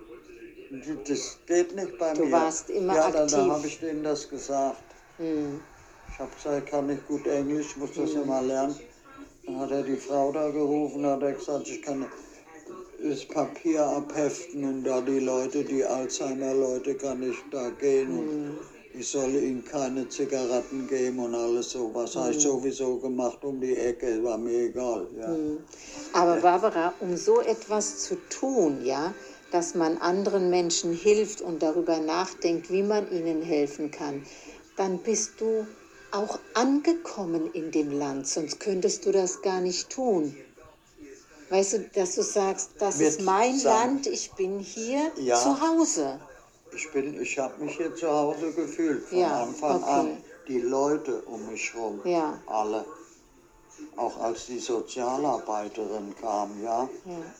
Das 1.06 1.38
geht 1.46 1.74
nicht 1.76 1.98
bei 1.98 2.14
Du 2.14 2.24
mir. 2.24 2.32
warst 2.32 2.70
immer 2.70 2.94
ja, 2.94 3.10
dann, 3.10 3.22
aktiv. 3.24 3.36
dann 3.38 3.50
habe 3.52 3.66
ich 3.66 3.78
denen 3.80 4.02
das 4.04 4.28
gesagt. 4.28 4.82
Ich 5.18 6.18
habe 6.18 6.30
gesagt, 6.34 6.64
ich 6.64 6.70
kann 6.70 6.86
nicht 6.86 7.06
gut 7.06 7.26
Englisch, 7.26 7.66
ich 7.70 7.76
muss 7.76 7.90
das 7.94 8.14
ja 8.14 8.24
mal 8.24 8.44
lernen. 8.44 8.74
Dann 9.44 9.60
hat 9.60 9.70
er 9.70 9.82
die 9.82 9.96
Frau 9.96 10.32
da 10.32 10.48
gerufen, 10.50 11.04
hat 11.06 11.22
er 11.22 11.32
gesagt, 11.32 11.68
ich 11.68 11.82
kann 11.82 12.06
das 13.04 13.24
Papier 13.26 13.84
abheften 13.84 14.64
und 14.64 14.84
da 14.84 15.00
die 15.00 15.18
Leute, 15.18 15.62
die 15.62 15.84
Alzheimer-Leute, 15.84 16.94
kann 16.94 17.22
ich 17.22 17.36
da 17.50 17.68
gehen 17.70 18.18
und 18.18 18.58
ich 18.94 19.08
soll 19.08 19.34
ihnen 19.34 19.64
keine 19.64 20.08
Zigaretten 20.08 20.86
geben 20.86 21.18
und 21.18 21.34
alles 21.34 21.70
so. 21.70 21.90
Was 21.92 22.16
habe 22.16 22.30
ich 22.30 22.40
sowieso 22.40 22.96
gemacht 22.98 23.44
um 23.44 23.60
die 23.60 23.76
Ecke, 23.76 24.22
war 24.22 24.38
mir 24.38 24.68
egal. 24.68 25.06
Ja. 25.18 25.36
Aber 26.12 26.36
Barbara, 26.36 26.94
um 27.00 27.16
so 27.16 27.40
etwas 27.40 27.98
zu 27.98 28.16
tun, 28.30 28.84
ja, 28.84 29.12
dass 29.50 29.74
man 29.74 29.98
anderen 29.98 30.48
Menschen 30.48 30.92
hilft 30.92 31.42
und 31.42 31.62
darüber 31.62 31.98
nachdenkt, 31.98 32.70
wie 32.70 32.82
man 32.82 33.10
ihnen 33.12 33.42
helfen 33.42 33.90
kann, 33.90 34.22
dann 34.76 34.98
bist 34.98 35.40
du 35.40 35.66
auch 36.10 36.38
angekommen 36.54 37.50
in 37.52 37.70
dem 37.70 37.90
Land, 37.90 38.28
sonst 38.28 38.60
könntest 38.60 39.04
du 39.04 39.12
das 39.12 39.42
gar 39.42 39.60
nicht 39.60 39.90
tun. 39.90 40.34
Weißt 41.50 41.72
du, 41.74 41.78
dass 41.94 42.14
du 42.14 42.22
sagst, 42.22 42.70
das 42.78 43.00
ist 43.00 43.20
mein 43.20 43.58
sagen- 43.58 43.94
Land, 43.96 44.06
ich 44.06 44.32
bin 44.32 44.58
hier 44.58 45.10
Ja. 45.16 45.36
zu 45.36 45.60
Hause. 45.60 46.18
Ich, 46.74 46.90
bin- 46.92 47.20
ich 47.20 47.38
habe 47.38 47.62
mich 47.64 47.76
hier 47.76 47.94
zu 47.94 48.08
Hause 48.10 48.52
gefühlt 48.52 49.04
von 49.08 49.18
Ja, 49.18 49.42
Anfang 49.44 49.82
okay. 49.82 49.90
an. 49.92 50.16
Die 50.48 50.60
Leute 50.60 51.22
um 51.22 51.46
mich 51.50 51.72
herum, 51.72 52.00
Ja. 52.04 52.38
alle. 52.46 52.84
Auch 53.96 54.18
als 54.20 54.46
die 54.46 54.58
Sozialarbeiterin 54.58 56.14
kam, 56.20 56.62
ja, 56.62 56.88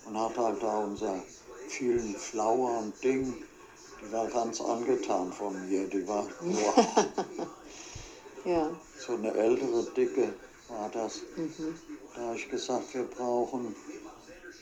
und 0.06 0.18
hat 0.20 0.36
halt 0.38 0.62
da 0.62 0.78
unser 0.78 1.14
vielen 1.68 2.14
Flower 2.16 2.78
und 2.78 3.02
Ding, 3.02 3.34
Die 4.06 4.12
war 4.12 4.26
ganz 4.26 4.60
angetan 4.60 5.32
von 5.32 5.66
mir. 5.66 5.86
Die 5.88 6.06
war 6.06 6.26
wow. 6.42 6.74
Ja. 8.44 8.68
so 8.98 9.14
eine 9.14 9.32
ältere, 9.32 9.82
dicke 9.96 10.34
war 10.68 10.90
das. 10.92 11.20
Da 12.14 12.20
habe 12.22 12.36
ich 12.36 12.48
gesagt, 12.48 12.94
wir 12.94 13.04
brauchen 13.04 13.74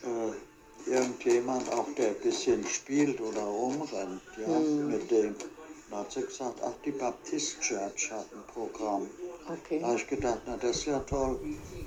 äh, 0.05 0.91
irgendjemand 0.91 1.71
auch, 1.73 1.87
der 1.97 2.09
ein 2.09 2.21
bisschen 2.23 2.67
spielt 2.67 3.21
oder 3.21 3.43
rumrennt, 3.43 4.23
ja, 4.39 4.59
mit 4.89 5.11
dem. 5.11 5.35
Da 5.91 5.99
hat 5.99 6.13
sie 6.13 6.23
gesagt, 6.23 6.59
ach, 6.65 6.73
die 6.85 6.91
Baptist 6.93 7.61
Church 7.61 8.11
hat 8.11 8.27
ein 8.33 8.43
Programm. 8.53 9.09
Okay. 9.47 9.81
Da 9.81 9.89
habe 9.89 9.97
ich 9.97 10.07
gedacht, 10.07 10.41
na 10.47 10.57
das 10.57 10.79
ist 10.79 10.87
ja 10.87 11.01
toll. 11.01 11.39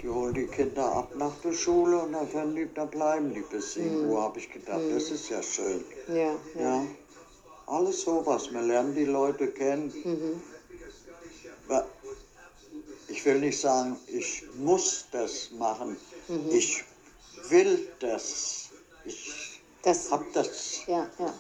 Die 0.02 0.08
holen 0.08 0.34
die 0.36 0.46
Kinder 0.46 0.86
ab 0.86 1.16
nach 1.16 1.34
der 1.44 1.54
Schule 1.54 2.00
und 2.00 2.12
dann 2.12 2.32
können 2.32 2.56
die, 2.56 2.72
da 2.74 2.86
bleiben 2.86 3.34
die 3.34 3.42
bis 3.42 3.74
7 3.74 4.08
Uhr, 4.08 4.22
habe 4.22 4.38
ich 4.38 4.52
gedacht, 4.52 4.82
das 4.92 5.10
ist 5.10 5.30
ja 5.30 5.42
schön. 5.42 5.84
Ja, 6.08 6.16
ja. 6.16 6.36
Ja, 6.60 6.86
alles 7.66 8.02
sowas. 8.02 8.52
Wir 8.54 8.62
lernen 8.62 8.94
die 8.94 9.06
Leute 9.06 9.48
kennen. 9.48 9.92
Aber 11.68 11.88
Ich 13.16 13.24
will 13.24 13.40
nicht 13.40 13.62
sagen, 13.62 13.96
ich 14.08 14.44
muss 14.58 15.06
das 15.10 15.50
machen. 15.52 15.96
Ich 16.50 16.84
will 17.50 17.88
das. 18.02 18.72
Ich 19.06 19.62
Das, 19.84 20.12
hab 20.12 20.22
das. 20.34 20.82
ja, 20.86 21.08
ja. 21.18 21.34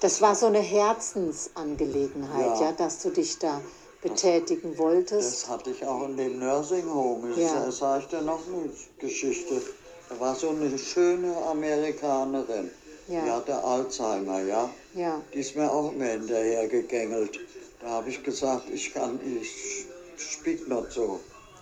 Das 0.00 0.20
war 0.20 0.34
so 0.34 0.46
eine 0.46 0.58
Herzensangelegenheit, 0.58 2.58
ja, 2.58 2.62
Ja. 2.62 2.72
dass 2.72 3.00
du 3.02 3.10
dich 3.10 3.38
da 3.38 3.60
betätigen 4.02 4.76
wolltest. 4.76 5.44
Das 5.44 5.48
hatte 5.48 5.70
ich 5.70 5.86
auch 5.86 6.04
in 6.08 6.16
dem 6.16 6.40
Nursing 6.40 6.92
Home. 6.92 7.28
Das 7.28 7.38
Ja. 7.38 7.64
ja. 7.64 7.70
sage 7.70 8.02
ich 8.02 8.08
dir 8.08 8.22
noch 8.22 8.40
eine 8.48 8.68
Geschichte. 8.98 9.62
Da 10.08 10.18
war 10.18 10.34
so 10.34 10.48
eine 10.48 10.76
schöne 10.78 11.36
Amerikanerin. 11.44 12.72
Ja. 13.06 13.24
Die 13.24 13.30
hatte 13.30 13.62
Alzheimer, 13.62 14.40
ja. 14.42 14.68
Ja, 14.94 15.22
Die 15.32 15.38
ist 15.38 15.54
mir 15.54 15.70
auch 15.70 15.92
immer 15.92 16.06
hinterher 16.06 16.66
gegängelt. 16.66 17.38
Da 17.80 17.88
habe 17.90 18.10
ich 18.10 18.20
gesagt, 18.24 18.68
ich 18.70 18.92
kann, 18.92 19.20
ich 19.40 19.86
spiel 20.20 20.60
nicht 20.66 20.92
so. 20.92 21.20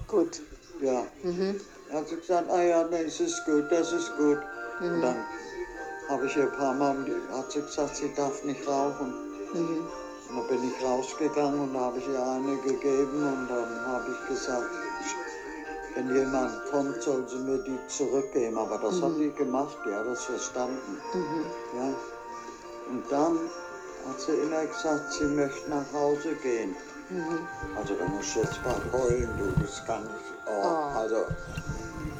gut. 0.08 0.40
Ja. 0.80 1.06
Da 1.90 1.94
hat 1.98 2.08
sie 2.08 2.16
gesagt, 2.16 2.50
ah 2.50 2.62
ja, 2.62 2.84
das 2.84 3.20
ist 3.20 3.44
gut, 3.44 3.64
das 3.70 3.92
ist 3.92 4.16
gut. 4.16 4.38
Und 4.80 5.00
dann 5.00 5.16
habe 6.08 6.26
ich 6.26 6.36
ihr 6.36 6.44
ein 6.44 6.52
paar 6.52 6.74
Mal, 6.74 6.96
hat 7.32 7.52
sie 7.52 7.60
gesagt, 7.60 7.96
sie 7.96 8.12
darf 8.14 8.42
nicht 8.44 8.66
rauchen. 8.66 9.14
Und 9.54 10.36
dann 10.36 10.48
bin 10.48 10.70
ich 10.70 10.84
rausgegangen 10.84 11.60
und 11.60 11.74
da 11.74 11.80
habe 11.80 11.98
ich 11.98 12.08
ihr 12.08 12.22
eine 12.22 12.56
gegeben 12.58 13.22
und 13.22 13.48
dann 13.48 13.86
habe 13.86 14.04
ich 14.12 14.28
gesagt, 14.28 14.70
wenn 15.94 16.14
jemand 16.14 16.52
kommt, 16.70 17.02
soll 17.02 17.26
sie 17.28 17.38
mir 17.38 17.58
die 17.58 17.78
zurückgeben. 17.88 18.58
Aber 18.58 18.78
das 18.78 19.00
hat 19.00 19.16
die 19.18 19.32
gemacht, 19.32 19.76
die 19.86 19.94
hat 19.94 20.06
das 20.06 20.24
verstanden. 20.24 20.98
Ja. 21.74 21.94
Und 22.90 23.04
dann 23.10 23.38
hat 24.08 24.20
sie 24.20 24.32
immer 24.32 24.64
gesagt, 24.66 25.12
sie 25.14 25.24
möchte 25.24 25.70
nach 25.70 25.92
Hause 25.92 26.34
gehen. 26.42 26.76
Also 27.76 27.94
da 27.94 28.04
muss 28.06 28.26
ich 28.26 28.36
jetzt 28.36 28.60
mal 28.64 28.80
heulen, 28.92 29.28
du, 29.38 29.60
das 29.62 29.84
kann 29.86 30.02
nicht. 30.02 30.14
Oh, 30.46 30.50
Oh. 30.62 30.98
Also, 30.98 31.16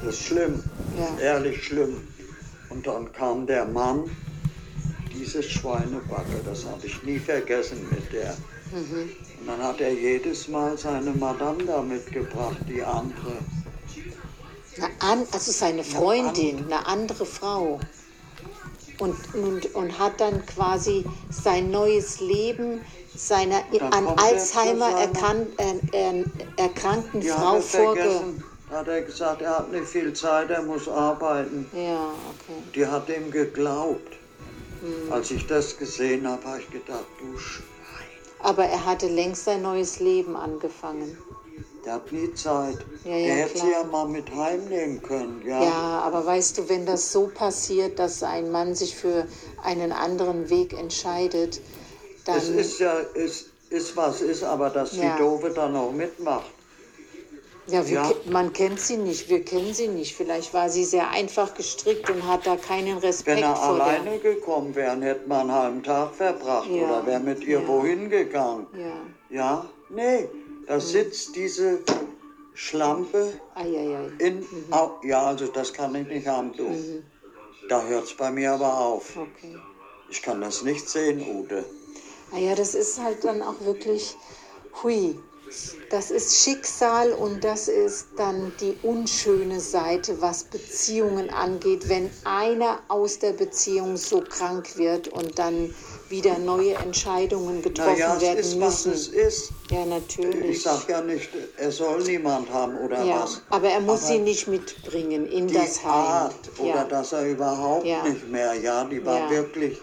das 0.03 0.15
ist 0.15 0.23
schlimm, 0.23 0.63
Ja. 0.97 1.19
ehrlich 1.21 1.63
schlimm. 1.63 2.07
Und 2.69 2.85
dann 2.87 3.11
kam 3.13 3.45
der 3.47 3.65
Mann, 3.65 4.09
diese 5.13 5.41
Schweinebacke, 5.43 6.39
das 6.45 6.65
habe 6.65 6.85
ich 6.85 7.03
nie 7.03 7.19
vergessen 7.19 7.87
mit 7.91 8.11
der. 8.13 8.35
Und 8.71 9.47
dann 9.47 9.61
hat 9.63 9.81
er 9.81 9.91
jedes 9.93 10.47
Mal 10.47 10.77
seine 10.77 11.11
Madame 11.11 11.63
da 11.65 11.81
mitgebracht, 11.81 12.57
die 12.67 12.83
andere. 12.83 13.33
Eine 14.77 14.89
an, 15.01 15.27
also 15.31 15.51
seine 15.51 15.83
Freundin, 15.83 16.65
eine 16.65 16.85
andere 16.85 17.25
Frau. 17.25 17.79
Und, 18.99 19.15
und, 19.33 19.73
und 19.75 19.97
hat 19.97 20.19
dann 20.19 20.45
quasi 20.45 21.05
sein 21.29 21.71
neues 21.71 22.19
Leben 22.19 22.81
seiner 23.15 23.61
Dann 23.71 23.93
an 23.93 24.05
er 24.07 24.23
Alzheimer 24.23 24.89
erkan 24.91 25.47
äh, 25.57 26.19
äh, 26.19 26.23
erkrankten 26.57 27.21
Die 27.21 27.27
Frau 27.27 27.59
vorge... 27.59 28.21
hat 28.69 28.87
er 28.87 29.01
gesagt, 29.01 29.41
er 29.41 29.57
hat 29.57 29.71
nicht 29.71 29.87
viel 29.87 30.13
Zeit, 30.13 30.49
er 30.49 30.61
muss 30.61 30.87
arbeiten. 30.87 31.65
Ja, 31.73 32.11
okay. 32.29 32.61
Die 32.75 32.85
hat 32.85 33.09
ihm 33.09 33.31
geglaubt. 33.31 34.13
Hm. 34.81 35.11
Als 35.11 35.31
ich 35.31 35.47
das 35.47 35.77
gesehen 35.77 36.27
habe, 36.27 36.45
habe 36.45 36.59
ich 36.59 36.69
gedacht, 36.69 37.05
du 37.19 37.37
Schwein. 37.37 37.65
Aber 38.39 38.63
er 38.63 38.85
hatte 38.85 39.07
längst 39.07 39.45
sein 39.45 39.61
neues 39.61 39.99
Leben 39.99 40.35
angefangen. 40.35 41.17
Der 41.89 41.95
hat 41.95 42.11
nie 42.11 42.31
Zeit. 42.35 42.77
Ja, 43.03 43.15
ja, 43.15 43.25
der 43.25 43.35
hätte 43.45 43.53
klar. 43.55 43.65
sie 43.65 43.71
ja 43.71 43.83
mal 43.83 44.07
mit 44.07 44.29
heimnehmen 44.35 45.01
können. 45.01 45.41
Ja. 45.43 45.63
Ja, 45.63 46.01
aber 46.05 46.23
weißt 46.23 46.59
du, 46.59 46.69
wenn 46.69 46.85
das 46.85 47.11
so 47.11 47.31
passiert, 47.33 47.97
dass 47.97 48.21
ein 48.21 48.51
Mann 48.51 48.75
sich 48.75 48.95
für 48.95 49.25
einen 49.63 49.91
anderen 49.91 50.51
Weg 50.51 50.73
entscheidet, 50.73 51.59
dann... 52.25 52.37
es 52.37 52.49
ist 52.49 52.79
ja, 52.79 52.93
ist, 53.15 53.47
ist 53.71 53.97
was 53.97 54.21
ist, 54.21 54.43
aber 54.43 54.69
dass 54.69 54.95
Ja. 54.95 55.15
die 55.17 55.23
Doofe 55.23 55.49
dann 55.49 55.75
auch 55.75 55.91
mitmacht. 55.91 56.51
Ja, 57.65 57.83
wir, 57.87 57.93
Ja. 57.95 58.11
man 58.29 58.53
kennt 58.53 58.79
sie 58.79 58.97
nicht, 58.97 59.27
wir 59.27 59.43
kennen 59.43 59.73
sie 59.73 59.87
nicht. 59.87 60.15
Vielleicht 60.15 60.53
war 60.53 60.69
sie 60.69 60.85
sehr 60.85 61.09
einfach 61.09 61.55
gestrickt 61.55 62.07
und 62.11 62.27
hat 62.27 62.45
da 62.45 62.55
keinen 62.55 62.99
Respekt 62.99 63.37
Wenn 63.37 63.43
er 63.43 63.55
vor 63.55 63.81
alleine 63.81 64.19
gekommen 64.19 64.75
wäre, 64.75 64.95
hätte 65.01 65.27
man 65.27 65.41
einen 65.41 65.51
halben 65.53 65.83
Tag 65.83 66.13
verbracht 66.13 66.69
Ja. 66.69 66.83
oder 66.83 67.05
wäre 67.07 67.19
mit 67.19 67.43
ihr 67.43 67.67
wohin 67.67 68.11
gegangen. 68.11 68.67
der. 68.75 68.79
Ja, 68.85 68.93
Ja, 69.31 69.65
nee, 69.89 70.27
da 70.69 70.79
sitzt 70.79 71.35
diese 71.35 71.79
Schlampe 72.53 73.33
eieiei. 73.55 74.11
in. 74.19 74.45
Au, 74.69 74.99
ja, 75.03 75.25
also 75.25 75.47
das 75.47 75.73
kann 75.73 75.95
ich 75.95 76.07
nicht 76.07 76.27
haben, 76.27 76.55
du. 76.55 77.03
Da 77.67 77.83
hört 77.85 78.05
es 78.05 78.13
bei 78.13 78.29
mir 78.29 78.51
aber 78.51 78.77
auf. 78.77 79.17
Okay. 79.17 79.55
Ich 80.11 80.21
kann 80.21 80.41
das 80.41 80.61
nicht 80.61 80.87
sehen, 80.87 81.25
Ute. 81.27 81.65
Naja, 82.31 82.53
das 82.53 82.75
ist 82.75 83.01
halt 83.01 83.23
dann 83.23 83.41
auch 83.41 83.59
wirklich, 83.61 84.15
hui, 84.83 85.17
das 85.89 86.11
ist 86.11 86.43
Schicksal 86.43 87.13
und 87.13 87.43
das 87.43 87.67
ist 87.67 88.09
dann 88.17 88.51
die 88.59 88.77
unschöne 88.83 89.59
Seite, 89.59 90.21
was 90.21 90.43
Beziehungen 90.43 91.31
angeht, 91.31 91.89
wenn 91.89 92.11
einer 92.25 92.79
aus 92.89 93.17
der 93.17 93.33
Beziehung 93.33 93.97
so 93.97 94.21
krank 94.21 94.77
wird 94.77 95.07
und 95.07 95.39
dann 95.39 95.73
wieder 96.09 96.37
neue 96.39 96.73
Entscheidungen 96.75 97.61
getroffen 97.61 97.93
Naja, 97.99 98.19
werden 98.19 98.39
ist, 98.39 98.59
was 98.59 98.85
müssen. 98.85 98.93
es 98.93 99.07
ist. 99.07 99.51
Ja, 99.69 99.85
natürlich. 99.85 100.57
Ich 100.57 100.61
sage 100.63 100.91
ja 100.91 101.01
nicht, 101.01 101.29
er 101.57 101.71
soll 101.71 102.01
niemand 102.03 102.51
haben 102.51 102.77
oder 102.79 103.03
ja, 103.03 103.21
was. 103.21 103.41
aber 103.49 103.69
er 103.69 103.79
muss 103.81 103.99
Aber 104.03 104.07
sie 104.13 104.19
nicht 104.19 104.47
mitbringen 104.47 105.27
in 105.27 105.47
die 105.47 105.53
das 105.53 105.83
Heim. 105.83 105.91
Art 105.91 106.49
oder 106.57 106.67
ja. 106.69 106.83
dass 106.85 107.11
er 107.11 107.25
überhaupt 107.29 107.85
Ja. 107.85 108.03
nicht 108.03 108.27
mehr, 108.29 108.53
ja, 108.55 108.83
die 108.85 109.05
war 109.05 109.29
wirklich 109.29 109.79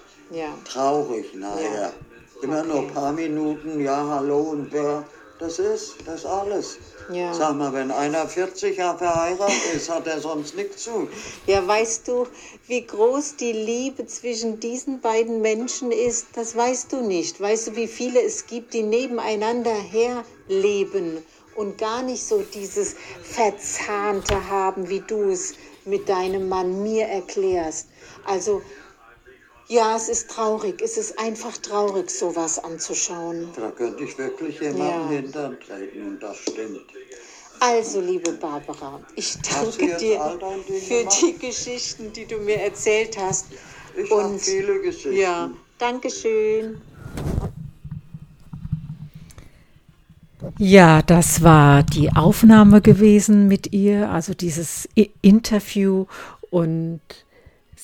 traurig 0.64 1.34
nachher. 1.34 1.92
Immer 2.42 2.64
nur 2.64 2.76
Okay. 2.78 2.86
ein 2.88 2.94
paar 2.94 3.12
Minuten, 3.12 3.80
ja, 3.80 4.06
hallo 4.08 4.40
und 4.40 4.72
wer. 4.72 5.04
Das 5.38 5.58
ist, 5.58 5.96
das 6.06 6.24
alles. 6.24 6.78
Ja. 7.12 7.32
Sag 7.34 7.56
mal, 7.56 7.72
wenn 7.72 7.90
einer 7.90 8.26
40 8.26 8.78
Jahre 8.78 8.98
verheiratet 8.98 9.74
ist, 9.74 9.90
hat 9.90 10.06
er 10.06 10.18
sonst 10.18 10.56
nichts 10.56 10.84
zu. 10.84 11.08
Ja, 11.46 11.66
weißt 11.66 12.08
du, 12.08 12.26
wie 12.66 12.86
groß 12.86 13.36
die 13.36 13.52
Liebe 13.52 14.06
zwischen 14.06 14.60
diesen 14.60 15.00
beiden 15.00 15.42
Menschen 15.42 15.92
ist? 15.92 16.28
Das 16.34 16.56
weißt 16.56 16.92
du 16.92 17.02
nicht. 17.02 17.38
Weißt 17.38 17.68
du, 17.68 17.76
wie 17.76 17.86
viele 17.86 18.22
es 18.22 18.46
gibt, 18.46 18.72
die 18.72 18.82
nebeneinander 18.82 19.74
herleben 19.74 21.22
und 21.54 21.76
gar 21.76 22.02
nicht 22.02 22.24
so 22.24 22.42
dieses 22.54 22.96
Verzahnte 23.22 24.48
haben, 24.48 24.88
wie 24.88 25.00
du 25.00 25.30
es 25.30 25.52
mit 25.84 26.08
deinem 26.08 26.48
Mann 26.48 26.82
mir 26.82 27.06
erklärst. 27.06 27.88
Also, 28.24 28.62
ja, 29.68 29.96
es 29.96 30.08
ist 30.08 30.30
traurig. 30.30 30.80
Es 30.82 30.96
ist 30.96 31.18
einfach 31.18 31.56
traurig, 31.58 32.10
sowas 32.10 32.58
anzuschauen. 32.62 33.48
Da 33.56 33.70
könnte 33.70 34.04
ich 34.04 34.16
wirklich 34.18 34.60
jemanden 34.60 34.86
Ja. 34.86 35.08
hintern 35.08 35.56
treten 35.60 36.06
und 36.06 36.20
das 36.22 36.36
stimmt. 36.38 36.82
Also, 37.58 38.00
liebe 38.00 38.32
Barbara, 38.32 39.00
ich 39.14 39.34
danke 39.40 39.96
dir 39.96 40.20
für 40.86 40.98
gemacht? 40.98 41.22
die 41.22 41.38
Geschichten, 41.38 42.12
die 42.12 42.26
du 42.26 42.36
mir 42.38 42.56
erzählt 42.60 43.16
hast. 43.18 43.46
Ich 43.96 44.10
habe 44.10 44.24
Und 44.28 44.40
viele 44.40 44.80
Geschichten. 44.82 45.16
ja, 45.16 45.50
danke 45.78 46.10
schön. 46.10 46.80
Ja, 50.58 51.02
das 51.02 51.42
war 51.42 51.82
die 51.82 52.12
Aufnahme 52.14 52.80
gewesen 52.82 53.48
mit 53.48 53.72
ihr, 53.72 54.10
also 54.10 54.34
dieses 54.34 54.88
I 54.96 55.10
Interview 55.22 56.06
und 56.50 57.00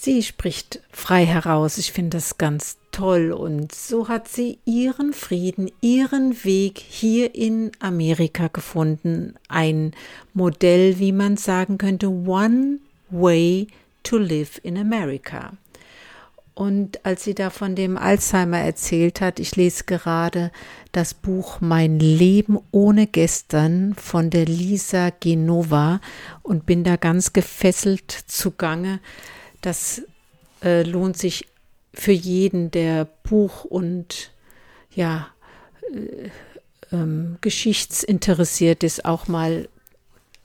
sie 0.03 0.23
spricht 0.23 0.81
frei 0.91 1.25
heraus. 1.25 1.79
Ich 1.79 1.93
finde 1.93 2.17
das 2.17 2.37
ganz 2.37 2.77
toll 2.91 3.33
und 3.33 3.73
so 3.73 4.09
hat 4.09 4.29
sie 4.29 4.59
ihren 4.65 5.13
Frieden, 5.13 5.71
ihren 5.81 6.45
Weg 6.45 6.79
hier 6.79 7.35
in 7.35 7.71
Amerika 7.79 8.49
gefunden. 8.49 9.35
Ein 9.49 9.93
Modell, 10.35 10.99
wie 10.99 11.13
man 11.13 11.37
sagen 11.37 11.79
könnte, 11.79 12.09
One 12.09 12.79
Way 13.11 13.69
to 14.03 14.19
Live 14.19 14.61
in 14.63 14.77
America. 14.77 15.53
Und 16.55 17.05
als 17.07 17.25
sie 17.25 17.35
da 17.35 17.49
von 17.49 17.75
dem 17.75 17.97
Alzheimer 17.97 18.59
erzählt 18.59 19.23
hat, 19.23 19.41
ich 19.41 19.57
lese 19.57 19.85
gerade 19.85 20.51
das 20.91 21.15
Buch 21.15 21.61
Mein 21.61 21.99
Leben 21.99 22.59
ohne 22.73 23.07
gestern 23.07 23.95
von 23.95 24.29
der 24.29 24.45
Lisa 24.45 25.11
Genova 25.11 26.01
und 26.43 26.67
bin 26.67 26.85
da 26.85 26.97
ganz 26.97 27.33
gefesselt 27.33 28.11
zugange. 28.27 29.01
Das 29.63 30.03
äh, 30.63 30.83
lohnt 30.83 31.17
sich 31.17 31.49
für 31.95 32.13
jeden, 32.13 32.71
der 32.71 33.07
Buch 33.23 33.65
und 33.65 34.33
ja, 34.95 35.29
äh, 35.93 36.31
ähm, 36.93 37.39
geschichtsinteressiert 37.41 38.85
ist, 38.85 39.05
auch 39.05 39.29
mal 39.29 39.69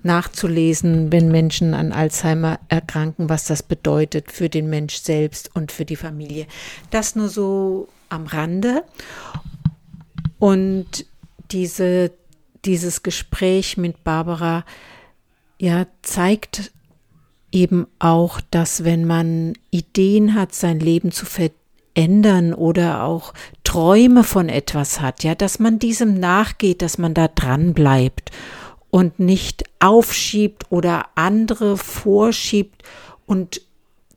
nachzulesen, 0.03 1.12
wenn 1.12 1.30
Menschen 1.30 1.73
an 1.73 1.91
Alzheimer 1.91 2.60
erkranken, 2.69 3.30
was 3.30 3.45
das 3.45 3.63
bedeutet 3.63 4.32
für 4.32 4.47
den 4.47 4.69
Mensch 4.69 4.95
selbst 4.97 5.56
und 5.56 5.71
für 5.71 5.86
die 5.86 5.95
Familie. 5.95 6.47
Das 6.91 7.15
nur 7.15 7.30
so 7.30 7.89
am 8.10 8.27
Rande. 8.27 8.84
Und 10.39 11.06
diese, 11.51 12.12
dieses 12.63 13.03
Gespräch 13.03 13.77
mit 13.77 14.03
Barbara 14.03 14.65
ja 15.60 15.88
zeigt 16.03 16.71
eben 17.57 17.87
auch, 17.99 18.39
dass 18.51 18.83
wenn 18.83 19.05
man 19.05 19.53
Ideen 19.71 20.35
hat, 20.35 20.53
sein 20.53 20.79
Leben 20.79 21.11
zu 21.11 21.25
verändern 21.25 22.53
oder 22.53 23.03
auch 23.03 23.33
Träume 23.63 24.23
von 24.23 24.47
etwas 24.47 25.01
hat, 25.01 25.23
ja, 25.23 25.33
dass 25.33 25.59
man 25.59 25.79
diesem 25.79 26.19
nachgeht, 26.19 26.81
dass 26.81 26.97
man 26.97 27.13
da 27.13 27.27
dran 27.27 27.73
bleibt 27.73 28.31
und 28.91 29.19
nicht 29.19 29.63
aufschiebt 29.79 30.71
oder 30.71 31.07
andere 31.15 31.77
vorschiebt 31.77 32.83
und 33.25 33.61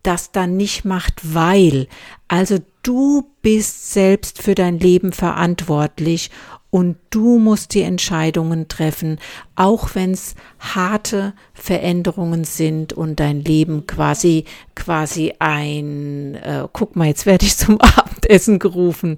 das 0.02 0.32
dann 0.32 0.56
nicht 0.56 0.84
macht, 0.84 1.34
weil. 1.34 1.88
Also 2.28 2.58
du 2.82 3.26
bist 3.42 3.92
selbst 3.92 4.42
für 4.42 4.54
dein 4.54 4.78
Leben 4.78 5.12
verantwortlich 5.12 6.30
und 6.70 6.96
du 7.10 7.38
musst 7.38 7.74
die 7.74 7.82
Entscheidungen 7.82 8.68
treffen, 8.68 9.18
auch 9.56 9.94
wenn 9.94 10.12
es 10.12 10.34
harte 10.58 11.34
Veränderungen 11.52 12.44
sind 12.44 12.92
und 12.92 13.20
dein 13.20 13.40
Leben 13.40 13.86
quasi 13.86 14.44
quasi 14.74 15.34
ein 15.38 16.36
äh, 16.36 16.68
guck 16.72 16.96
mal, 16.96 17.08
jetzt 17.08 17.26
werde 17.26 17.46
ich 17.46 17.56
zum 17.56 17.80
Abendessen 17.80 18.58
gerufen. 18.58 19.16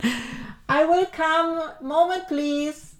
I 0.71 0.87
will 0.89 1.07
come, 1.15 1.61
moment 1.83 2.27
please. 2.29 2.92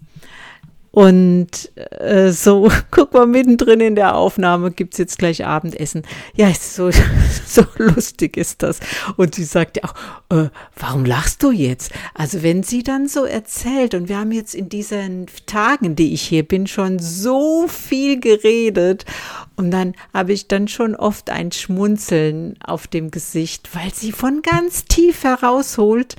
Und 0.95 1.71
äh, 1.75 2.31
so, 2.31 2.69
guck 2.91 3.13
mal, 3.13 3.25
mittendrin 3.25 3.79
in 3.79 3.95
der 3.95 4.15
Aufnahme 4.15 4.69
gibt's 4.69 4.99
jetzt 4.99 5.17
gleich 5.17 5.43
Abendessen. 5.43 6.03
Ja, 6.35 6.53
so, 6.53 6.91
so 7.47 7.65
lustig 7.77 8.37
ist 8.37 8.61
das. 8.61 8.79
Und 9.17 9.33
sie 9.33 9.43
sagt 9.43 9.77
ja 9.77 9.85
auch, 9.85 9.95
äh, 10.37 10.49
warum 10.77 11.03
lachst 11.03 11.41
du 11.41 11.49
jetzt? 11.49 11.91
Also 12.13 12.43
wenn 12.43 12.61
sie 12.61 12.83
dann 12.83 13.07
so 13.07 13.25
erzählt, 13.25 13.95
und 13.95 14.07
wir 14.07 14.19
haben 14.19 14.31
jetzt 14.31 14.53
in 14.53 14.69
diesen 14.69 15.25
Tagen, 15.47 15.95
die 15.95 16.13
ich 16.13 16.21
hier 16.21 16.43
bin, 16.43 16.67
schon 16.67 16.99
so 16.99 17.67
viel 17.67 18.19
geredet. 18.19 19.05
Und 19.55 19.71
dann 19.71 19.95
habe 20.13 20.31
ich 20.31 20.47
dann 20.47 20.67
schon 20.67 20.95
oft 20.95 21.31
ein 21.31 21.51
Schmunzeln 21.51 22.53
auf 22.63 22.85
dem 22.85 23.09
Gesicht, 23.09 23.67
weil 23.73 23.91
sie 23.95 24.11
von 24.11 24.43
ganz 24.43 24.85
tief 24.85 25.23
herausholt 25.23 26.15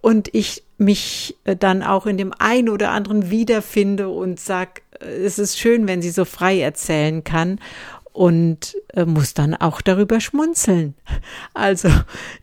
und 0.00 0.32
ich 0.34 0.62
mich 0.78 1.36
äh, 1.44 1.56
dann 1.56 1.82
auch 1.82 2.06
in 2.06 2.16
dem 2.16 2.32
einen 2.38 2.68
oder 2.68 2.90
anderen 2.90 3.30
wiederfinde 3.30 4.08
und 4.08 4.40
sag, 4.40 4.82
äh, 5.00 5.06
es 5.06 5.38
ist 5.38 5.58
schön, 5.58 5.88
wenn 5.88 6.02
sie 6.02 6.10
so 6.10 6.24
frei 6.24 6.60
erzählen 6.60 7.24
kann 7.24 7.60
und 8.12 8.76
äh, 8.94 9.04
muss 9.04 9.34
dann 9.34 9.54
auch 9.54 9.80
darüber 9.80 10.20
schmunzeln. 10.20 10.94
Also, 11.54 11.88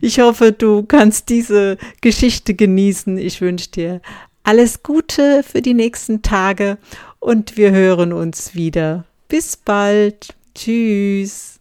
ich 0.00 0.20
hoffe, 0.20 0.52
du 0.52 0.82
kannst 0.82 1.28
diese 1.30 1.78
Geschichte 2.00 2.54
genießen. 2.54 3.18
Ich 3.18 3.40
wünsche 3.40 3.70
dir 3.70 4.00
alles 4.42 4.82
Gute 4.82 5.42
für 5.42 5.62
die 5.62 5.74
nächsten 5.74 6.22
Tage 6.22 6.78
und 7.18 7.56
wir 7.56 7.72
hören 7.72 8.12
uns 8.12 8.54
wieder. 8.54 9.04
Bis 9.28 9.56
bald. 9.56 10.34
Tschüss. 10.54 11.55